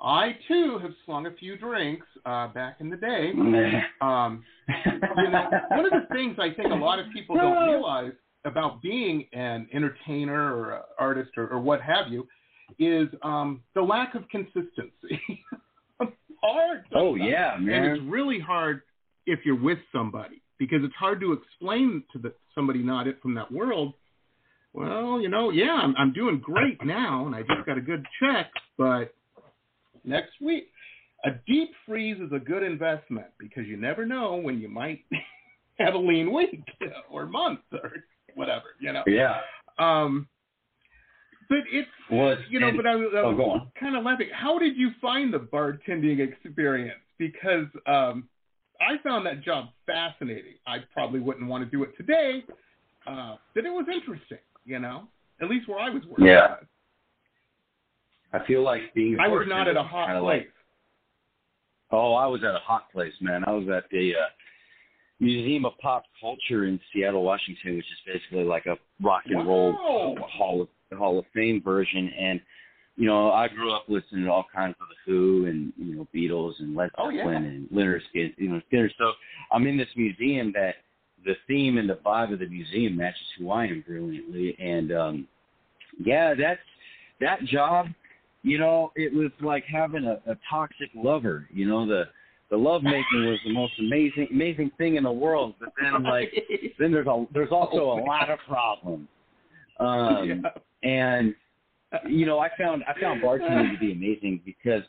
I 0.00 0.36
too 0.46 0.78
have 0.82 0.92
slung 1.04 1.26
a 1.26 1.32
few 1.32 1.56
drinks 1.56 2.06
uh, 2.24 2.48
back 2.48 2.76
in 2.80 2.90
the 2.90 2.96
day. 2.96 3.32
Um, 4.02 4.44
you 4.68 5.30
know, 5.30 5.48
one 5.70 5.86
of 5.86 5.92
the 5.92 6.06
things 6.14 6.36
I 6.38 6.50
think 6.50 6.70
a 6.70 6.74
lot 6.74 6.98
of 6.98 7.06
people 7.14 7.34
don't 7.36 7.66
realize 7.68 8.12
about 8.44 8.82
being 8.82 9.26
an 9.32 9.66
entertainer 9.72 10.54
or 10.54 10.74
an 10.74 10.82
artist 10.98 11.30
or, 11.36 11.48
or 11.48 11.58
what 11.58 11.80
have 11.80 12.08
you 12.10 12.26
is 12.78 13.08
um, 13.22 13.62
the 13.74 13.80
lack 13.80 14.14
of 14.14 14.28
consistency. 14.28 15.20
hard. 16.42 16.84
Oh 16.94 17.14
yeah, 17.14 17.56
And 17.56 17.86
it's 17.86 18.02
really 18.06 18.38
hard 18.38 18.82
if 19.26 19.40
you're 19.44 19.60
with 19.60 19.78
somebody 19.92 20.42
because 20.58 20.78
it's 20.82 20.94
hard 20.94 21.20
to 21.20 21.32
explain 21.32 22.02
to 22.12 22.18
the, 22.18 22.32
somebody 22.54 22.80
not 22.80 23.06
it 23.06 23.20
from 23.20 23.34
that 23.34 23.50
world. 23.50 23.94
Well, 24.72 25.20
you 25.20 25.28
know, 25.28 25.50
yeah, 25.50 25.72
I'm, 25.72 25.94
I'm 25.96 26.12
doing 26.12 26.38
great 26.38 26.78
now, 26.84 27.26
and 27.26 27.34
I 27.34 27.40
just 27.40 27.66
got 27.66 27.78
a 27.78 27.80
good 27.80 28.04
check, 28.20 28.50
but 28.76 29.14
next 30.06 30.40
week, 30.40 30.68
a 31.24 31.30
deep 31.46 31.72
freeze 31.86 32.18
is 32.20 32.32
a 32.32 32.38
good 32.38 32.62
investment 32.62 33.26
because 33.38 33.66
you 33.66 33.76
never 33.76 34.06
know 34.06 34.36
when 34.36 34.58
you 34.58 34.68
might 34.68 35.00
have 35.78 35.94
a 35.94 35.98
lean 35.98 36.32
week 36.32 36.64
or 37.10 37.26
month 37.26 37.60
or 37.72 37.92
whatever, 38.34 38.76
you 38.80 38.92
know. 38.92 39.02
Yeah. 39.06 39.40
Um, 39.78 40.28
but 41.48 41.58
it's 41.70 41.88
Well, 42.10 42.36
you 42.50 42.60
know, 42.60 42.72
but 42.76 42.86
I 42.86 42.96
was, 42.96 43.12
I 43.14 43.18
oh, 43.20 43.32
was 43.32 43.60
on. 43.60 43.72
kind 43.78 43.96
of 43.96 44.04
laughing. 44.04 44.28
How 44.32 44.58
did 44.58 44.76
you 44.76 44.90
find 45.00 45.32
the 45.32 45.38
bartending 45.38 46.18
experience? 46.20 47.00
Because 47.18 47.66
um, 47.86 48.28
I 48.80 48.98
found 49.02 49.26
that 49.26 49.42
job 49.42 49.66
fascinating. 49.86 50.54
I 50.66 50.78
probably 50.92 51.20
wouldn't 51.20 51.48
want 51.48 51.64
to 51.64 51.70
do 51.70 51.82
it 51.84 51.96
today, 51.96 52.44
uh, 53.06 53.36
but 53.54 53.64
it 53.64 53.70
was 53.70 53.86
interesting. 53.92 54.38
You 54.64 54.80
know, 54.80 55.04
at 55.40 55.48
least 55.48 55.68
where 55.68 55.78
I 55.78 55.90
was 55.90 56.02
working. 56.08 56.26
Yeah. 56.26 56.56
I 58.36 58.46
feel 58.46 58.62
like 58.62 58.94
being. 58.94 59.18
I 59.20 59.28
was 59.28 59.46
not 59.48 59.68
at 59.68 59.76
a 59.76 59.82
hot 59.82 60.08
place. 60.20 60.22
Like, 60.22 60.52
oh, 61.90 62.14
I 62.14 62.26
was 62.26 62.42
at 62.42 62.54
a 62.54 62.60
hot 62.60 62.90
place, 62.92 63.12
man. 63.20 63.44
I 63.46 63.52
was 63.52 63.68
at 63.68 63.84
the 63.90 64.12
uh, 64.14 64.28
Museum 65.20 65.64
of 65.64 65.72
Pop 65.78 66.04
Culture 66.20 66.64
in 66.64 66.78
Seattle, 66.92 67.22
Washington, 67.22 67.76
which 67.76 67.86
is 67.86 68.12
basically 68.14 68.44
like 68.44 68.66
a 68.66 68.76
rock 69.02 69.22
and 69.26 69.46
roll 69.46 69.74
hall 70.20 70.62
of 70.62 70.98
Hall 70.98 71.18
of 71.18 71.24
Fame 71.34 71.62
version. 71.64 72.10
And 72.18 72.40
you 72.96 73.06
know, 73.06 73.30
I 73.30 73.48
grew 73.48 73.72
up 73.72 73.84
listening 73.88 74.24
to 74.24 74.30
all 74.30 74.46
kinds 74.54 74.76
of 74.80 74.86
the 74.88 75.10
Who 75.10 75.46
and 75.46 75.72
you 75.76 75.96
know 75.96 76.08
Beatles 76.14 76.54
and 76.58 76.74
Led 76.76 76.90
Zeppelin 76.90 77.18
oh, 77.18 77.30
yeah. 77.30 77.36
and 77.36 77.68
Lynyrd 77.70 78.00
Skynyrd, 78.14 78.34
you 78.36 78.48
know, 78.48 78.60
Skynyrd. 78.72 78.90
So 78.98 79.12
I'm 79.52 79.66
in 79.66 79.76
this 79.76 79.88
museum 79.96 80.52
that 80.54 80.76
the 81.24 81.34
theme 81.46 81.78
and 81.78 81.88
the 81.88 81.98
vibe 82.04 82.32
of 82.32 82.38
the 82.38 82.48
museum 82.48 82.96
matches 82.96 83.20
who 83.38 83.50
I 83.50 83.66
am 83.66 83.84
brilliantly. 83.86 84.56
And 84.58 84.92
um 84.92 85.28
yeah, 85.98 86.34
that's 86.34 86.60
that 87.20 87.42
job. 87.44 87.86
You 88.46 88.58
know, 88.58 88.92
it 88.94 89.12
was 89.12 89.32
like 89.40 89.64
having 89.64 90.04
a, 90.04 90.20
a 90.30 90.36
toxic 90.48 90.88
lover. 90.94 91.48
You 91.52 91.66
know, 91.66 91.84
the 91.84 92.04
the 92.48 92.56
love 92.56 92.84
making 92.84 93.26
was 93.26 93.40
the 93.44 93.52
most 93.52 93.72
amazing 93.80 94.28
amazing 94.30 94.70
thing 94.78 94.94
in 94.94 95.02
the 95.02 95.10
world. 95.10 95.54
But 95.58 95.70
then 95.82 96.02
like 96.04 96.32
then 96.78 96.92
there's 96.92 97.08
a 97.08 97.26
there's 97.34 97.50
also 97.50 97.78
a 97.78 97.98
lot 98.06 98.30
of 98.30 98.38
problems. 98.46 99.08
Um 99.80 100.44
yeah. 100.44 100.88
and 100.88 101.34
you 102.08 102.24
know, 102.24 102.38
I 102.38 102.48
found 102.56 102.84
I 102.84 102.98
found 103.00 103.20
bartending 103.20 103.72
to 103.74 103.80
be 103.80 103.90
amazing 103.90 104.42
because 104.44 104.82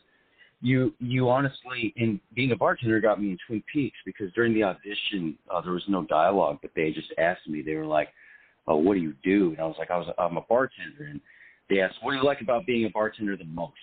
you 0.62 0.94
you 1.00 1.28
honestly 1.28 1.96
in 1.96 2.20
being 2.36 2.52
a 2.52 2.56
bartender 2.56 3.02
got 3.02 3.20
me 3.20 3.32
in 3.32 3.40
Twin 3.48 3.64
Peaks 3.74 3.98
because 4.06 4.32
during 4.34 4.54
the 4.54 4.62
audition 4.62 5.36
uh, 5.52 5.62
there 5.62 5.74
was 5.74 5.84
no 5.88 6.04
dialogue, 6.04 6.60
but 6.62 6.70
they 6.76 6.92
just 6.92 7.12
asked 7.18 7.48
me. 7.48 7.64
They 7.64 7.74
were 7.74 7.88
like, 7.88 8.10
"Oh, 8.68 8.76
what 8.76 8.94
do 8.94 9.00
you 9.00 9.16
do?" 9.24 9.50
And 9.54 9.62
I 9.62 9.66
was 9.66 9.78
like, 9.80 9.90
"I 9.90 9.98
was 9.98 10.14
I'm 10.20 10.38
a 10.38 10.42
bartender." 10.42 11.06
And 11.06 11.22
they 11.70 11.82
asked, 11.82 11.96
"What 12.02 12.12
do 12.12 12.18
you 12.18 12.24
like 12.24 12.42
about 12.42 12.66
being 12.66 12.86
a 12.86 12.90
bartender 12.90 13.36
the 13.38 13.46
most?" 13.46 13.74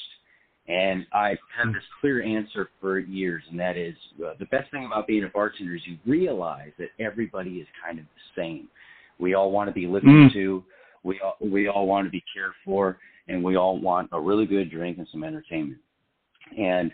And 0.66 1.07
I've 1.12 1.38
had 1.55 1.75
this 1.75 1.83
clear 2.01 2.23
answer 2.23 2.70
for 2.81 2.99
years, 2.99 3.42
and 3.51 3.61
that 3.61 3.77
is 3.77 3.94
uh, 4.25 4.33
the 4.38 4.47
best 4.47 4.70
thing 4.70 4.87
about 4.87 5.07
being 5.07 5.25
a 5.25 5.29
bartender 5.29 5.75
is 5.75 5.83
you 5.87 5.99
realize 6.07 6.70
that 6.79 6.88
everybody 6.99 7.57
is 7.57 7.66
kind 7.85 7.99
of 7.99 8.07
the 8.07 8.40
same. 8.40 8.68
We 9.18 9.35
all 9.35 9.51
want 9.51 9.68
to 9.68 9.75
be 9.75 9.87
listened 9.87 10.31
mm. 10.31 10.33
to. 10.33 10.64
We 11.03 11.20
all, 11.20 11.37
we 11.40 11.68
all 11.68 11.87
want 11.87 12.07
to 12.07 12.11
be 12.11 12.25
cared 12.35 12.53
for, 12.64 12.99
and 13.29 13.44
we 13.44 13.57
all 13.57 13.79
want 13.79 14.09
a 14.12 14.20
really 14.20 14.47
good 14.47 14.70
drink 14.70 14.97
and 14.97 15.07
some 15.12 15.23
entertainment. 15.23 15.81
And 16.59 16.90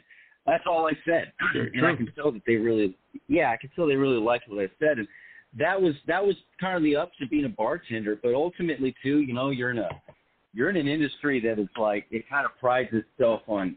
that's 0.47 0.65
all 0.67 0.89
I 0.89 0.93
said. 1.05 1.33
and 1.55 1.87
I 1.87 1.95
can 1.95 2.11
tell 2.17 2.33
that 2.33 2.43
they 2.47 2.57
really, 2.57 2.97
yeah, 3.29 3.51
I 3.51 3.57
can 3.57 3.71
tell 3.77 3.87
they 3.87 3.95
really 3.95 4.21
liked 4.21 4.49
what 4.49 4.63
I 4.63 4.69
said. 4.81 4.99
And 4.99 5.07
that 5.59 5.81
was 5.81 5.95
that 6.09 6.25
was 6.25 6.35
kind 6.61 6.77
of 6.77 6.83
the 6.83 6.97
ups 6.97 7.15
of 7.23 7.31
being 7.31 7.45
a 7.45 7.49
bartender. 7.49 8.19
But 8.21 8.35
ultimately, 8.35 8.95
too, 9.01 9.21
you 9.21 9.33
know, 9.33 9.51
you're 9.51 9.71
in 9.71 9.79
a 9.79 9.89
you're 10.53 10.71
in 10.71 10.77
an 10.77 10.89
industry 10.89 11.41
that 11.41 11.59
is 11.59 11.69
like 11.79 12.07
it 12.11 12.29
kind 12.29 12.45
of 12.45 12.53
prides 12.59 12.91
itself 12.93 13.43
on 13.47 13.77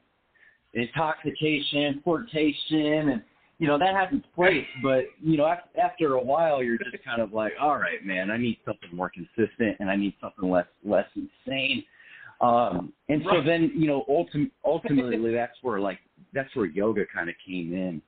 intoxication, 0.74 2.02
portation, 2.06 3.14
and 3.14 3.24
you 3.60 3.68
know 3.68 3.78
that 3.78 3.96
has 3.96 4.10
its 4.12 4.26
place. 4.36 4.66
But 4.82 5.06
you 5.22 5.38
know, 5.38 5.54
after 5.82 6.14
a 6.14 6.24
while, 6.24 6.64
you're 6.64 6.78
just 6.78 7.04
kind 7.04 7.22
of 7.22 7.34
like, 7.34 7.54
all 7.62 7.78
right, 7.78 8.04
man, 8.06 8.32
I 8.32 8.38
need 8.38 8.58
something 8.66 8.90
more 8.92 9.10
consistent, 9.10 9.78
and 9.80 9.90
I 9.90 9.96
need 9.96 10.16
something 10.22 10.50
less 10.50 10.68
less 10.84 11.08
insane. 11.16 11.84
Um, 12.42 12.92
and 13.08 13.26
right. 13.26 13.38
so 13.38 13.42
then, 13.46 13.72
you 13.76 13.88
know, 13.88 14.04
ultim- 14.10 14.52
ultimately, 14.66 15.34
that's 15.34 15.58
where 15.62 15.80
like 15.80 16.00
that's 16.34 16.54
where 16.56 16.66
yoga 16.66 17.04
kind 17.14 17.30
of 17.30 17.36
came 17.46 17.74
in, 17.74 18.02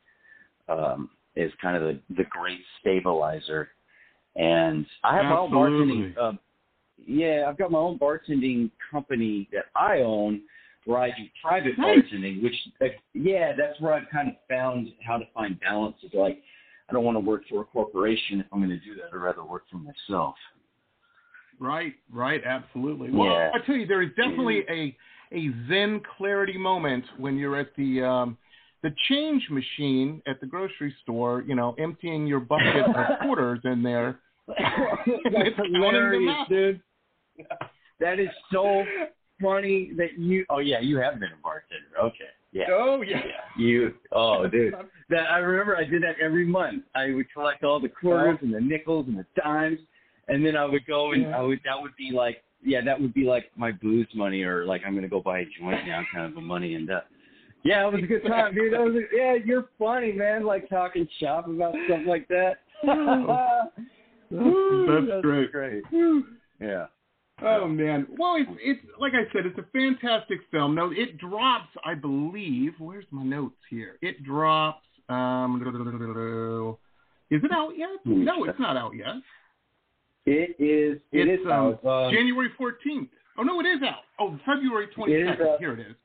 um, 0.68 1.10
is 1.36 1.52
kind 1.62 1.78
of 1.78 1.84
the 1.84 2.00
the 2.18 2.24
great 2.30 2.60
stabilizer. 2.80 3.70
And 4.36 4.86
I 5.04 5.16
have 5.16 5.26
Absolutely. 5.26 5.58
own 5.58 6.16
bartending. 6.16 6.18
Uh, 6.18 6.38
yeah, 7.06 7.46
I've 7.48 7.58
got 7.58 7.72
my 7.72 7.80
own 7.80 8.00
bartending 8.00 8.72
company 8.92 9.48
that 9.52 9.66
I 9.76 10.00
own, 10.00 10.42
where 10.86 11.00
I 11.00 11.10
do 11.10 11.24
private 11.44 11.78
nice. 11.78 12.00
bartending. 12.00 12.44
Which, 12.44 12.56
uh, 12.82 12.86
yeah, 13.14 13.54
that's 13.58 13.80
where 13.80 13.94
I've 13.94 14.10
kind 14.12 14.30
of 14.30 14.36
found 14.50 14.90
how 15.06 15.18
to 15.18 15.26
find 15.34 15.60
balance. 15.60 15.96
Is 16.04 16.12
like, 16.14 16.42
I 16.90 16.94
don't 16.94 17.04
want 17.04 17.16
to 17.16 17.20
work 17.20 17.44
for 17.50 17.62
a 17.62 17.66
corporation 17.66 18.40
if 18.40 18.46
I'm 18.52 18.60
going 18.60 18.70
to 18.70 18.80
do 18.80 18.96
that. 18.96 19.14
I'd 19.14 19.18
rather 19.18 19.44
work 19.44 19.64
for 19.72 19.78
myself. 19.78 20.36
Right, 21.60 21.94
right, 22.12 22.42
absolutely. 22.46 23.12
Well, 23.12 23.30
yeah. 23.30 23.52
I 23.54 23.66
tell 23.66 23.76
you, 23.76 23.88
there 23.88 24.02
is 24.02 24.10
definitely 24.10 24.66
a 24.70 24.96
a 25.32 25.50
Zen 25.68 26.02
clarity 26.18 26.58
moment 26.58 27.04
when 27.18 27.38
you're 27.38 27.60
at 27.60 27.76
the 27.78 28.04
um, 28.04 28.38
the 28.84 28.94
change 29.10 29.48
machine 29.50 30.22
at 30.28 30.40
the 30.42 30.48
grocery 30.48 30.94
store. 31.04 31.44
You 31.48 31.56
know, 31.56 31.76
emptying 31.80 32.28
your 32.28 32.42
bucket 32.42 32.76
of 32.76 33.20
quarters 33.22 33.60
in 33.64 33.82
there. 33.82 34.20
That's 34.48 35.56
hilarious, 35.72 36.36
dude. 36.50 36.82
That 38.02 38.20
is 38.20 38.28
so 38.52 38.84
funny 39.42 39.92
that 39.96 40.20
you. 40.20 40.46
Oh 40.50 40.60
yeah, 40.60 40.82
you 40.82 40.98
have 40.98 41.14
been 41.14 41.30
a 41.30 41.42
bartender. 41.42 41.86
Okay. 41.98 42.28
Yeah. 42.52 42.66
Oh 42.70 43.02
yeah. 43.02 43.22
yeah. 43.26 43.58
You. 43.58 43.94
Oh 44.12 44.48
dude. 44.48 44.74
That 45.10 45.32
I 45.32 45.38
remember. 45.38 45.78
I 45.78 45.86
did 45.86 46.04
that 46.04 46.16
every 46.22 46.46
month. 46.46 46.84
I 46.94 47.12
would 47.12 47.32
collect 47.32 47.64
all 47.64 47.80
the 47.80 47.88
quarters 47.88 48.40
and 48.42 48.54
the 48.54 48.60
nickels 48.60 49.08
and 49.08 49.18
the 49.18 49.26
dimes 49.42 49.80
and 50.28 50.46
then 50.46 50.56
I 50.56 50.66
would 50.66 50.86
go 50.86 51.12
and 51.12 51.24
yeah. 51.24 51.38
I 51.38 51.42
would 51.42 51.60
that 51.66 51.82
would 51.82 51.96
be 51.98 52.12
like 52.12 52.44
yeah 52.64 52.82
that 52.84 53.00
would 53.00 53.14
be 53.14 53.24
like 53.24 53.52
my 53.56 53.72
booze 53.72 54.08
money 54.14 54.44
or 54.44 54.66
like 54.66 54.82
I'm 54.86 54.96
gonna 54.96 55.08
go 55.08 55.22
buy 55.22 55.40
a 55.40 55.46
joint 55.60 55.88
now 55.88 56.04
kind 56.14 56.32
of 56.32 56.38
a 56.38 56.42
money 56.42 56.76
and 56.76 56.90
uh, 56.90 57.02
yeah 57.64 57.88
it 57.88 57.94
was 57.94 58.04
a 58.04 58.08
good 58.08 58.24
time 58.28 58.56
dude 58.56 58.74
that 58.74 58.82
was 58.82 58.96
a, 58.96 59.16
yeah 59.16 59.36
you're 59.44 59.70
funny 59.78 60.12
man 60.12 60.46
like 60.46 60.70
talking 60.70 61.08
shop 61.20 61.48
about 61.48 61.76
stuff 61.86 62.02
like 62.08 62.28
that 62.30 62.56
that's, 64.32 65.08
that's 65.10 65.22
great 65.22 65.52
great 65.52 65.84
yeah 66.60 66.86
Oh 67.42 67.68
man! 67.68 68.08
Well, 68.18 68.36
it's 68.38 68.50
it's 68.62 68.80
like 69.00 69.14
I 69.14 69.32
said, 69.34 69.46
it's 69.46 69.58
a 69.58 69.66
fantastic 69.74 70.40
film. 70.52 70.74
No, 70.74 70.92
it 70.92 71.18
drops, 71.18 71.70
I 71.84 71.94
believe. 71.94 72.74
Where's 72.80 73.06
my 73.12 73.24
notes 73.24 73.58
here? 73.70 73.98
It 74.02 74.24
drops. 74.24 74.86
Um, 75.10 75.62
is 77.30 77.42
it 77.44 77.52
out 77.52 77.72
yet? 77.78 77.90
No, 78.06 78.46
it's 78.46 78.60
not 78.60 78.78
out 78.78 78.94
yet. 78.96 79.16
It 80.26 80.56
is. 80.60 81.02
It 81.12 81.28
it's 81.28 81.42
is 81.42 81.46
um, 81.46 81.52
out. 81.52 81.86
Uh, 81.86 82.12
January 82.12 82.50
fourteenth. 82.58 83.10
Oh 83.38 83.44
no, 83.44 83.60
it 83.60 83.66
is 83.66 83.84
out. 83.84 84.04
Oh, 84.20 84.40
February 84.46 84.88
twenty 84.96 85.26
second. 85.28 85.46
Uh, 85.46 85.58
Here 85.60 85.74
it 85.74 85.80
is. 85.80 85.96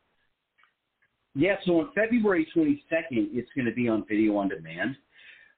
Yeah, 1.36 1.54
so 1.64 1.78
on 1.80 1.90
February 1.94 2.46
twenty 2.52 2.82
second, 2.90 3.30
it's 3.32 3.48
going 3.54 3.66
to 3.66 3.72
be 3.72 3.88
on 3.88 4.04
video 4.08 4.36
on 4.36 4.48
demand. 4.48 4.96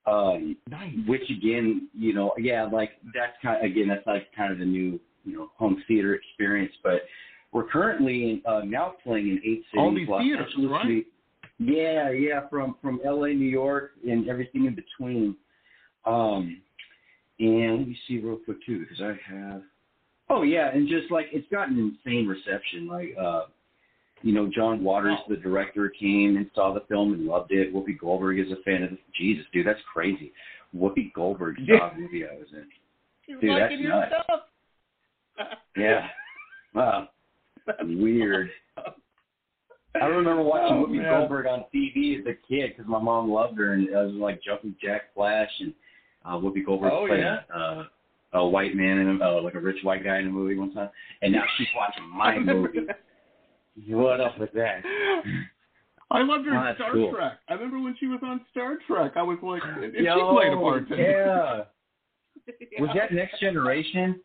Um, 0.07 0.57
nice. 0.69 0.93
Which 1.07 1.23
again, 1.31 1.89
you 1.95 2.13
know, 2.13 2.35
yeah, 2.39 2.65
like 2.71 2.91
that's 3.15 3.33
kind 3.41 3.65
of, 3.65 3.71
again, 3.71 3.89
that's 3.89 4.07
like 4.07 4.27
kind 4.37 4.53
of 4.53 4.59
the 4.59 4.65
new, 4.65 5.01
you 5.25 5.37
know, 5.37 5.51
home 5.57 5.83
theater 5.89 6.15
experience. 6.15 6.73
But 6.83 7.03
we're 7.53 7.69
currently 7.69 8.43
uh, 8.47 8.63
now 8.65 8.95
playing 9.03 9.29
in 9.29 9.37
eight 9.39 9.65
cities. 9.71 9.79
All 9.79 9.95
these 9.95 10.09
Los 10.09 10.23
theaters, 10.23 10.53
Angeles, 10.57 10.71
right? 10.71 11.07
Yeah, 11.59 12.11
yeah, 12.11 12.49
from 12.49 12.77
from 12.83 13.01
L.A., 13.05 13.35
New 13.35 13.49
York, 13.49 13.93
and 14.09 14.29
everything 14.29 14.65
in 14.67 14.75
between. 14.75 15.37
Um, 16.05 16.61
and 17.39 17.79
let 17.79 17.89
me 17.89 17.97
see 18.09 18.19
real 18.19 18.37
quick 18.37 18.65
too, 18.67 18.81
because 18.81 19.01
I 19.01 19.19
have. 19.33 19.63
Oh 20.29 20.43
yeah, 20.43 20.71
and 20.73 20.89
just 20.89 21.11
like 21.11 21.27
it's 21.33 21.47
gotten 21.51 21.97
insane 22.05 22.27
reception. 22.27 22.89
Like, 22.89 23.15
uh, 23.21 23.43
you 24.23 24.33
know, 24.33 24.49
John 24.53 24.83
Waters, 24.83 25.19
the 25.29 25.37
director, 25.37 25.89
came 25.89 26.37
and 26.37 26.51
saw 26.55 26.73
the 26.73 26.85
film 26.89 27.13
and 27.13 27.27
loved 27.27 27.53
it. 27.53 27.75
Whoopi 27.75 27.99
Goldberg 27.99 28.39
is 28.39 28.51
a 28.53 28.63
fan 28.63 28.83
of 28.83 28.93
it. 28.93 28.99
Jesus, 29.19 29.45
dude, 29.53 29.67
that's 29.67 29.81
crazy. 29.93 30.33
Whoopi 30.75 31.13
Goldberg 31.13 31.57
saw 31.67 31.91
the 31.93 32.01
movie 32.01 32.25
I 32.25 32.35
was 32.35 32.49
in. 32.53 32.67
You're 33.27 33.41
dude, 33.41 33.61
that's 33.61 33.75
nuts. 33.79 34.43
Yeah. 35.77 36.07
Wow. 36.75 37.09
That's 37.67 37.79
Weird. 37.83 38.51
I 40.01 40.07
remember 40.07 40.43
watching 40.43 40.77
oh, 40.79 40.87
Whoopi. 40.87 41.05
Goldberg 41.05 41.47
on 41.47 41.65
TV 41.75 42.19
as 42.19 42.27
a 42.27 42.35
kid 42.49 42.73
because 42.75 42.89
my 42.89 42.99
mom 42.99 43.31
loved 43.31 43.59
her, 43.59 43.75
and 43.75 43.95
I 43.95 44.03
was 44.03 44.15
like 44.15 44.43
Jumping 44.43 44.75
Jack 44.83 45.15
Flash 45.15 45.51
and 45.61 45.75
uh, 46.25 46.31
Whoopi 46.31 46.65
Goldberg 46.65 46.93
oh, 46.93 47.07
played 47.07 47.21
yeah. 47.21 47.41
uh, 47.55 47.85
a 48.33 48.47
white 48.47 48.75
man 48.75 48.99
in 48.99 49.21
a, 49.21 49.25
uh, 49.25 49.43
like 49.43 49.55
a 49.55 49.61
rich 49.61 49.77
white 49.83 50.03
guy 50.03 50.19
in 50.19 50.29
a 50.29 50.31
movie 50.31 50.57
one 50.57 50.73
time, 50.73 50.89
and 51.21 51.33
now 51.33 51.43
she's 51.59 51.69
watching 51.77 52.09
my 52.09 52.39
movie. 52.39 52.87
what 53.89 54.21
up 54.21 54.39
with 54.39 54.53
that? 54.53 54.83
I 56.11 56.23
loved 56.23 56.47
her 56.47 56.57
Oh, 56.57 56.69
in 56.71 56.75
Star 56.77 56.93
cool. 56.93 57.13
Trek. 57.13 57.39
I 57.49 57.55
remember 57.55 57.81
when 57.81 57.97
she 57.99 58.07
was 58.07 58.21
on 58.23 58.41
Star 58.51 58.79
Trek. 58.87 59.13
I 59.17 59.23
was 59.23 59.39
like, 59.43 59.63
and 59.63 59.93
she 59.95 60.01
played 60.01 60.53
a 60.53 60.57
bartender. 60.57 60.97
Yeah. 60.97 61.65
Was 62.81 62.91
that 62.95 63.13
Next 63.13 63.39
Generation? 63.39 64.21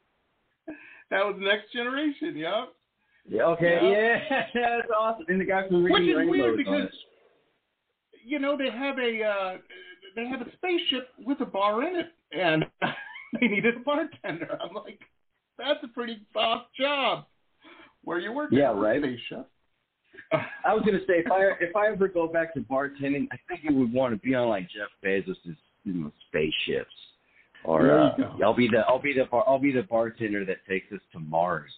That 1.10 1.26
was 1.26 1.36
Next 1.40 1.72
Generation. 1.72 2.36
Yep. 2.36 2.74
Yeah. 3.30 3.44
Okay. 3.44 3.80
Yeah. 3.82 4.46
Yeah. 4.54 4.78
That's 4.78 4.92
awesome. 4.98 5.26
And 5.28 5.42
the 5.42 5.46
guy 5.46 5.68
from 5.68 5.84
Which 5.84 5.94
Reading 5.94 6.10
is 6.10 6.18
Rainbow 6.18 6.32
weird 6.32 6.58
because 6.58 6.90
you 8.26 8.40
know 8.40 8.58
they 8.58 8.70
have 8.70 8.98
a 9.00 9.24
uh, 9.24 9.58
they 10.16 10.28
have 10.28 10.42
a 10.42 10.52
spaceship 10.54 11.10
with 11.26 11.40
a 11.42 11.46
bar 11.46 11.84
in 11.84 11.96
it, 11.96 12.08
and 12.32 12.66
they 13.40 13.48
needed 13.48 13.78
a 13.78 13.80
bartender. 13.80 14.58
I'm 14.62 14.76
like, 14.76 15.00
that's 15.58 15.80
a 15.84 15.88
pretty 15.88 16.20
boss 16.34 16.66
job. 16.80 17.26
Where 18.04 18.20
you 18.20 18.32
working? 18.32 18.58
Yeah, 18.58 18.72
on 18.72 18.78
a 18.78 18.82
right. 18.82 19.02
Spaceship. 19.02 19.50
I 20.32 20.74
was 20.74 20.84
gonna 20.86 21.00
say 21.08 21.20
if 21.26 21.32
I 21.32 21.42
if 21.62 21.76
I 21.76 21.88
ever 21.88 22.08
go 22.08 22.28
back 22.28 22.54
to 22.54 22.62
bartending, 22.62 23.28
I 23.32 23.38
think 23.48 23.62
I 23.68 23.72
would 23.72 23.94
want 23.94 24.14
to 24.14 24.20
be 24.20 24.36
on 24.36 24.50
like 24.50 24.68
Jeff 24.70 24.90
Bezos' 25.04 25.56
you 25.84 25.94
know, 25.94 26.12
spaceships, 26.28 26.92
or 27.64 27.92
uh. 28.00 28.12
I'll 28.44 28.54
be 28.56 28.68
the 28.68 28.80
I'll 28.88 29.02
be 29.02 29.14
the 29.14 29.26
bar, 29.26 29.44
I'll 29.48 29.60
be 29.60 29.72
the 29.72 29.84
bartender 29.84 30.46
that 30.46 30.58
takes 30.68 30.92
us 30.92 31.00
to 31.14 31.20
Mars. 31.20 31.72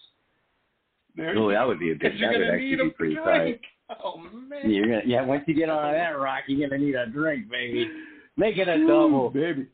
There 1.16 1.36
Oh, 1.36 1.50
that 1.50 1.66
would 1.66 1.78
be 1.80 1.90
a 1.90 1.94
you're 2.00 2.10
That 2.32 2.38
would 2.38 2.48
actually 2.48 2.70
need 2.70 2.76
be 2.78 2.86
a 2.88 2.90
pretty 2.90 3.14
drink. 3.14 3.26
tight. 3.26 3.60
Oh 4.04 4.18
man. 4.18 4.70
You're 4.70 4.86
gonna, 4.86 5.02
yeah, 5.04 5.24
once 5.24 5.42
you 5.48 5.54
get 5.54 5.68
on 5.68 5.92
that 5.92 6.10
rock, 6.10 6.44
you're 6.46 6.68
gonna 6.68 6.80
need 6.80 6.94
a 6.94 7.06
drink, 7.06 7.50
baby. 7.50 7.88
Make 8.36 8.56
it 8.56 8.68
a 8.68 8.76
Ooh, 8.76 8.86
double. 8.86 9.30
baby. 9.30 9.66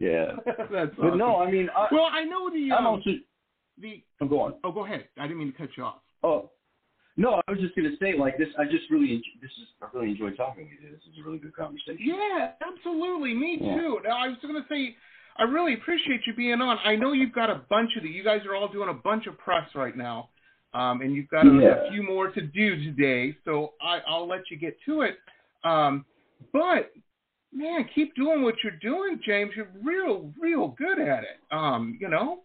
yeah. 0.00 0.32
That's 0.70 0.90
But 0.98 1.14
no. 1.14 1.36
I 1.36 1.50
mean, 1.50 1.68
I, 1.76 1.86
Well, 1.92 2.08
I 2.10 2.24
know 2.24 2.50
the 2.50 2.72
I'm 2.72 2.86
um, 2.86 2.94
also. 2.94 3.10
the. 3.80 4.02
I'm 4.20 4.28
going. 4.28 4.54
Oh, 4.64 4.72
go 4.72 4.84
ahead. 4.84 5.04
I 5.16 5.22
didn't 5.28 5.38
mean 5.38 5.52
to 5.52 5.58
cut 5.58 5.68
you 5.76 5.84
off. 5.84 6.00
Oh, 6.24 6.50
no, 7.16 7.40
I 7.46 7.50
was 7.50 7.60
just 7.60 7.74
gonna 7.76 7.96
say, 8.00 8.14
like 8.16 8.38
this. 8.38 8.48
I 8.58 8.64
just 8.64 8.90
really, 8.90 9.22
this 9.42 9.50
is. 9.50 9.68
I 9.82 9.86
really 9.96 10.10
enjoy 10.10 10.30
talking 10.32 10.64
with 10.64 10.78
you. 10.82 10.90
This 10.90 11.00
is 11.12 11.18
a 11.20 11.26
really 11.26 11.38
good 11.38 11.54
conversation. 11.56 11.98
Yeah, 12.00 12.52
absolutely. 12.66 13.34
Me 13.34 13.58
Yeah. 13.60 13.76
too. 13.76 14.00
Now, 14.04 14.16
I 14.18 14.28
was 14.28 14.36
going 14.42 14.54
to 14.54 14.68
say, 14.68 14.96
I 15.36 15.44
really 15.44 15.74
appreciate 15.74 16.26
you 16.26 16.34
being 16.34 16.60
on. 16.60 16.78
I 16.84 16.96
know 16.96 17.12
you've 17.12 17.32
got 17.32 17.50
a 17.50 17.62
bunch 17.68 17.96
of 17.96 18.02
the. 18.02 18.08
You 18.08 18.22
guys 18.22 18.44
are 18.46 18.54
all 18.54 18.68
doing 18.68 18.88
a 18.90 18.94
bunch 18.94 19.26
of 19.26 19.38
press 19.38 19.68
right 19.74 19.96
now, 19.96 20.28
um, 20.74 21.00
and 21.00 21.14
you've 21.14 21.28
got 21.28 21.46
a, 21.46 21.50
Yeah. 21.50 21.86
a 21.86 21.90
few 21.90 22.02
more 22.02 22.30
to 22.30 22.40
do 22.40 22.76
today. 22.84 23.36
So 23.44 23.74
I, 23.82 24.00
I'll 24.06 24.28
let 24.28 24.50
you 24.50 24.56
get 24.58 24.76
to 24.86 25.02
it. 25.02 25.18
Um, 25.64 26.04
but 26.52 26.92
man, 27.52 27.86
keep 27.94 28.14
doing 28.14 28.42
what 28.42 28.54
you're 28.62 28.78
doing, 28.80 29.20
James. 29.24 29.52
You're 29.56 29.68
real, 29.82 30.32
real 30.40 30.68
good 30.78 30.98
at 31.00 31.24
it. 31.24 31.38
Um, 31.50 31.98
you 32.00 32.08
know, 32.08 32.40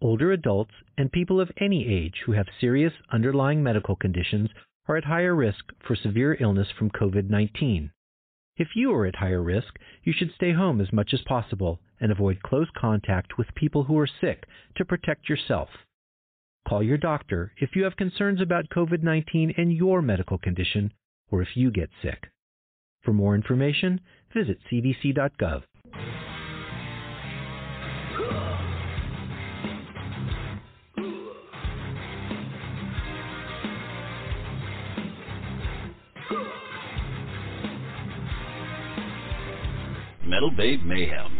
Older 0.00 0.32
adults 0.32 0.72
and 0.96 1.12
people 1.12 1.38
of 1.40 1.50
any 1.60 1.86
age 1.86 2.22
who 2.24 2.32
have 2.32 2.46
serious 2.58 2.94
underlying 3.12 3.62
medical 3.62 3.96
conditions 3.96 4.48
are 4.88 4.96
at 4.96 5.04
higher 5.04 5.34
risk 5.34 5.62
for 5.86 5.94
severe 5.94 6.38
illness 6.40 6.68
from 6.78 6.88
COVID 6.88 7.28
19. 7.28 7.90
If 8.56 8.68
you 8.74 8.90
are 8.92 9.04
at 9.04 9.16
higher 9.16 9.42
risk, 9.42 9.78
you 10.02 10.14
should 10.16 10.32
stay 10.34 10.52
home 10.52 10.80
as 10.80 10.90
much 10.92 11.12
as 11.12 11.20
possible 11.22 11.80
and 12.00 12.10
avoid 12.10 12.42
close 12.42 12.68
contact 12.74 13.36
with 13.36 13.54
people 13.54 13.84
who 13.84 13.98
are 13.98 14.08
sick 14.20 14.46
to 14.76 14.86
protect 14.86 15.28
yourself. 15.28 15.68
Call 16.68 16.82
your 16.82 16.98
doctor 16.98 17.52
if 17.58 17.70
you 17.74 17.84
have 17.84 17.96
concerns 17.96 18.40
about 18.40 18.68
COVID 18.68 19.02
19 19.02 19.54
and 19.56 19.72
your 19.72 20.02
medical 20.02 20.38
condition, 20.38 20.92
or 21.30 21.42
if 21.42 21.48
you 21.54 21.70
get 21.70 21.90
sick. 22.02 22.28
For 23.02 23.12
more 23.12 23.34
information, 23.34 24.00
visit 24.34 24.58
cdc.gov. 24.70 25.62
Metal 40.26 40.50
Babe 40.56 40.84
Mayhem 40.84 41.39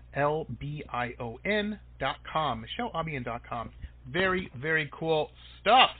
L 0.15 0.45
B 0.59 0.83
I 0.91 1.13
O 1.19 1.39
N 1.45 1.79
dot 1.99 2.17
com. 2.31 2.61
Michele 2.61 2.91
Albion. 2.93 3.23
dot 3.23 3.41
com, 3.47 3.69
Very, 4.11 4.49
very 4.61 4.89
cool 4.91 5.29
stuff. 5.59 5.91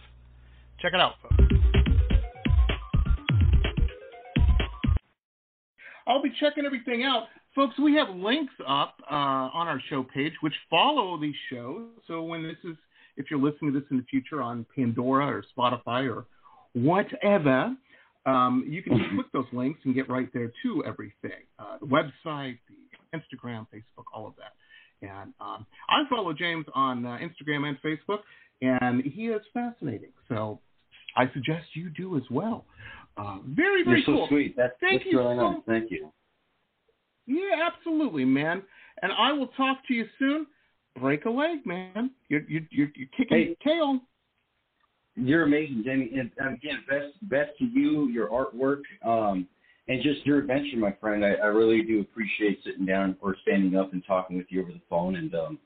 Check 0.80 0.94
it 0.94 1.00
out, 1.00 1.14
folks. 1.22 1.36
I'll 6.08 6.22
be 6.22 6.32
checking 6.40 6.66
everything 6.66 7.04
out. 7.04 7.28
Folks, 7.56 7.78
we 7.78 7.96
have 7.96 8.10
links 8.16 8.54
up 8.68 8.96
uh, 9.10 9.14
on 9.14 9.68
our 9.68 9.82
show 9.90 10.04
page 10.04 10.34
which 10.42 10.54
follow 10.70 11.20
these 11.20 11.36
shows. 11.50 11.88
So 12.08 12.24
when 12.24 12.44
this 12.44 12.58
is, 12.64 12.78
if 13.18 13.30
you're 13.30 13.40
listening 13.40 13.74
to 13.74 13.80
this 13.80 13.88
in 13.92 13.98
the 13.98 14.04
future 14.04 14.42
on 14.42 14.66
Pandora 14.76 15.28
or 15.28 15.44
Spotify 15.56 16.10
or 16.10 16.26
whatever, 16.74 17.76
um, 18.26 18.66
you 18.68 18.82
can 18.82 18.98
just 18.98 19.10
click 19.16 19.26
those 19.34 19.46
links 19.52 19.82
and 19.84 19.94
get 19.94 20.10
right 20.10 20.30
there 20.34 20.52
to 20.64 20.84
everything. 20.86 21.44
Uh, 21.60 21.78
the 21.82 21.88
website, 21.88 22.58
Instagram, 23.16 23.68
Facebook, 23.74 24.06
all 24.14 24.28
of 24.28 24.34
that. 24.38 24.54
And 25.08 25.34
um, 25.42 25.66
I 25.90 26.04
follow 26.10 26.34
James 26.34 26.66
on 26.76 27.06
uh, 27.06 27.18
Instagram 27.18 27.68
and 27.68 27.78
Facebook, 27.82 28.20
and 28.62 29.04
he 29.04 29.28
is 29.28 29.42
fascinating. 29.54 30.12
So 30.30 30.60
I 31.18 31.26
suggest 31.34 31.66
you 31.74 31.90
do 31.90 32.18
as 32.18 32.24
well. 32.30 32.66
Uh, 33.18 33.40
very, 33.48 33.84
very 33.84 33.98
You're 33.98 34.06
so 34.06 34.12
cool. 34.20 34.28
sweet. 34.30 34.56
That's, 34.56 34.74
Thank 34.80 35.02
that's 35.02 35.12
you 35.12 35.20
really 35.20 35.36
so 35.38 35.52
nice. 35.52 35.60
Thank 35.68 35.92
you. 35.92 36.12
Yeah, 37.28 37.68
absolutely, 37.72 38.26
man. 38.26 38.62
And 39.02 39.12
I 39.18 39.32
will 39.34 39.48
talk 39.48 39.78
to 39.88 39.94
you 39.94 40.06
soon. 40.20 40.48
Break 41.00 41.26
a 41.26 41.30
leg, 41.30 41.66
man. 41.66 42.12
You're 42.28 42.42
you're 42.50 42.62
you're, 42.70 42.92
you're 42.96 43.08
kicking 43.18 43.38
Hey. 43.38 43.58
tail. 43.64 44.00
You're 45.16 45.44
amazing, 45.44 45.84
Jamie. 45.86 46.12
And 46.18 46.32
and 46.38 46.56
again, 46.56 46.84
best 46.90 47.14
best 47.30 47.58
to 47.60 47.66
you, 47.66 48.10
your 48.10 48.28
artwork, 48.30 48.82
um, 49.06 49.48
and 49.88 50.02
just 50.02 50.26
your 50.26 50.40
adventure, 50.40 50.78
my 50.78 50.94
friend. 51.00 51.26
I, 51.26 51.34
I 51.34 51.48
really 51.48 51.82
do 51.84 52.02
appreciate 52.02 52.60
sitting 52.64 52.86
down 52.86 53.18
or 53.22 53.36
standing 53.42 53.76
up 53.76 53.94
and 53.94 54.04
talking 54.06 54.38
with 54.38 54.48
you 54.50 54.62
over 54.62 54.72
the 54.72 54.82
phone. 54.90 55.16
And 55.16 55.34
um, 55.36 55.60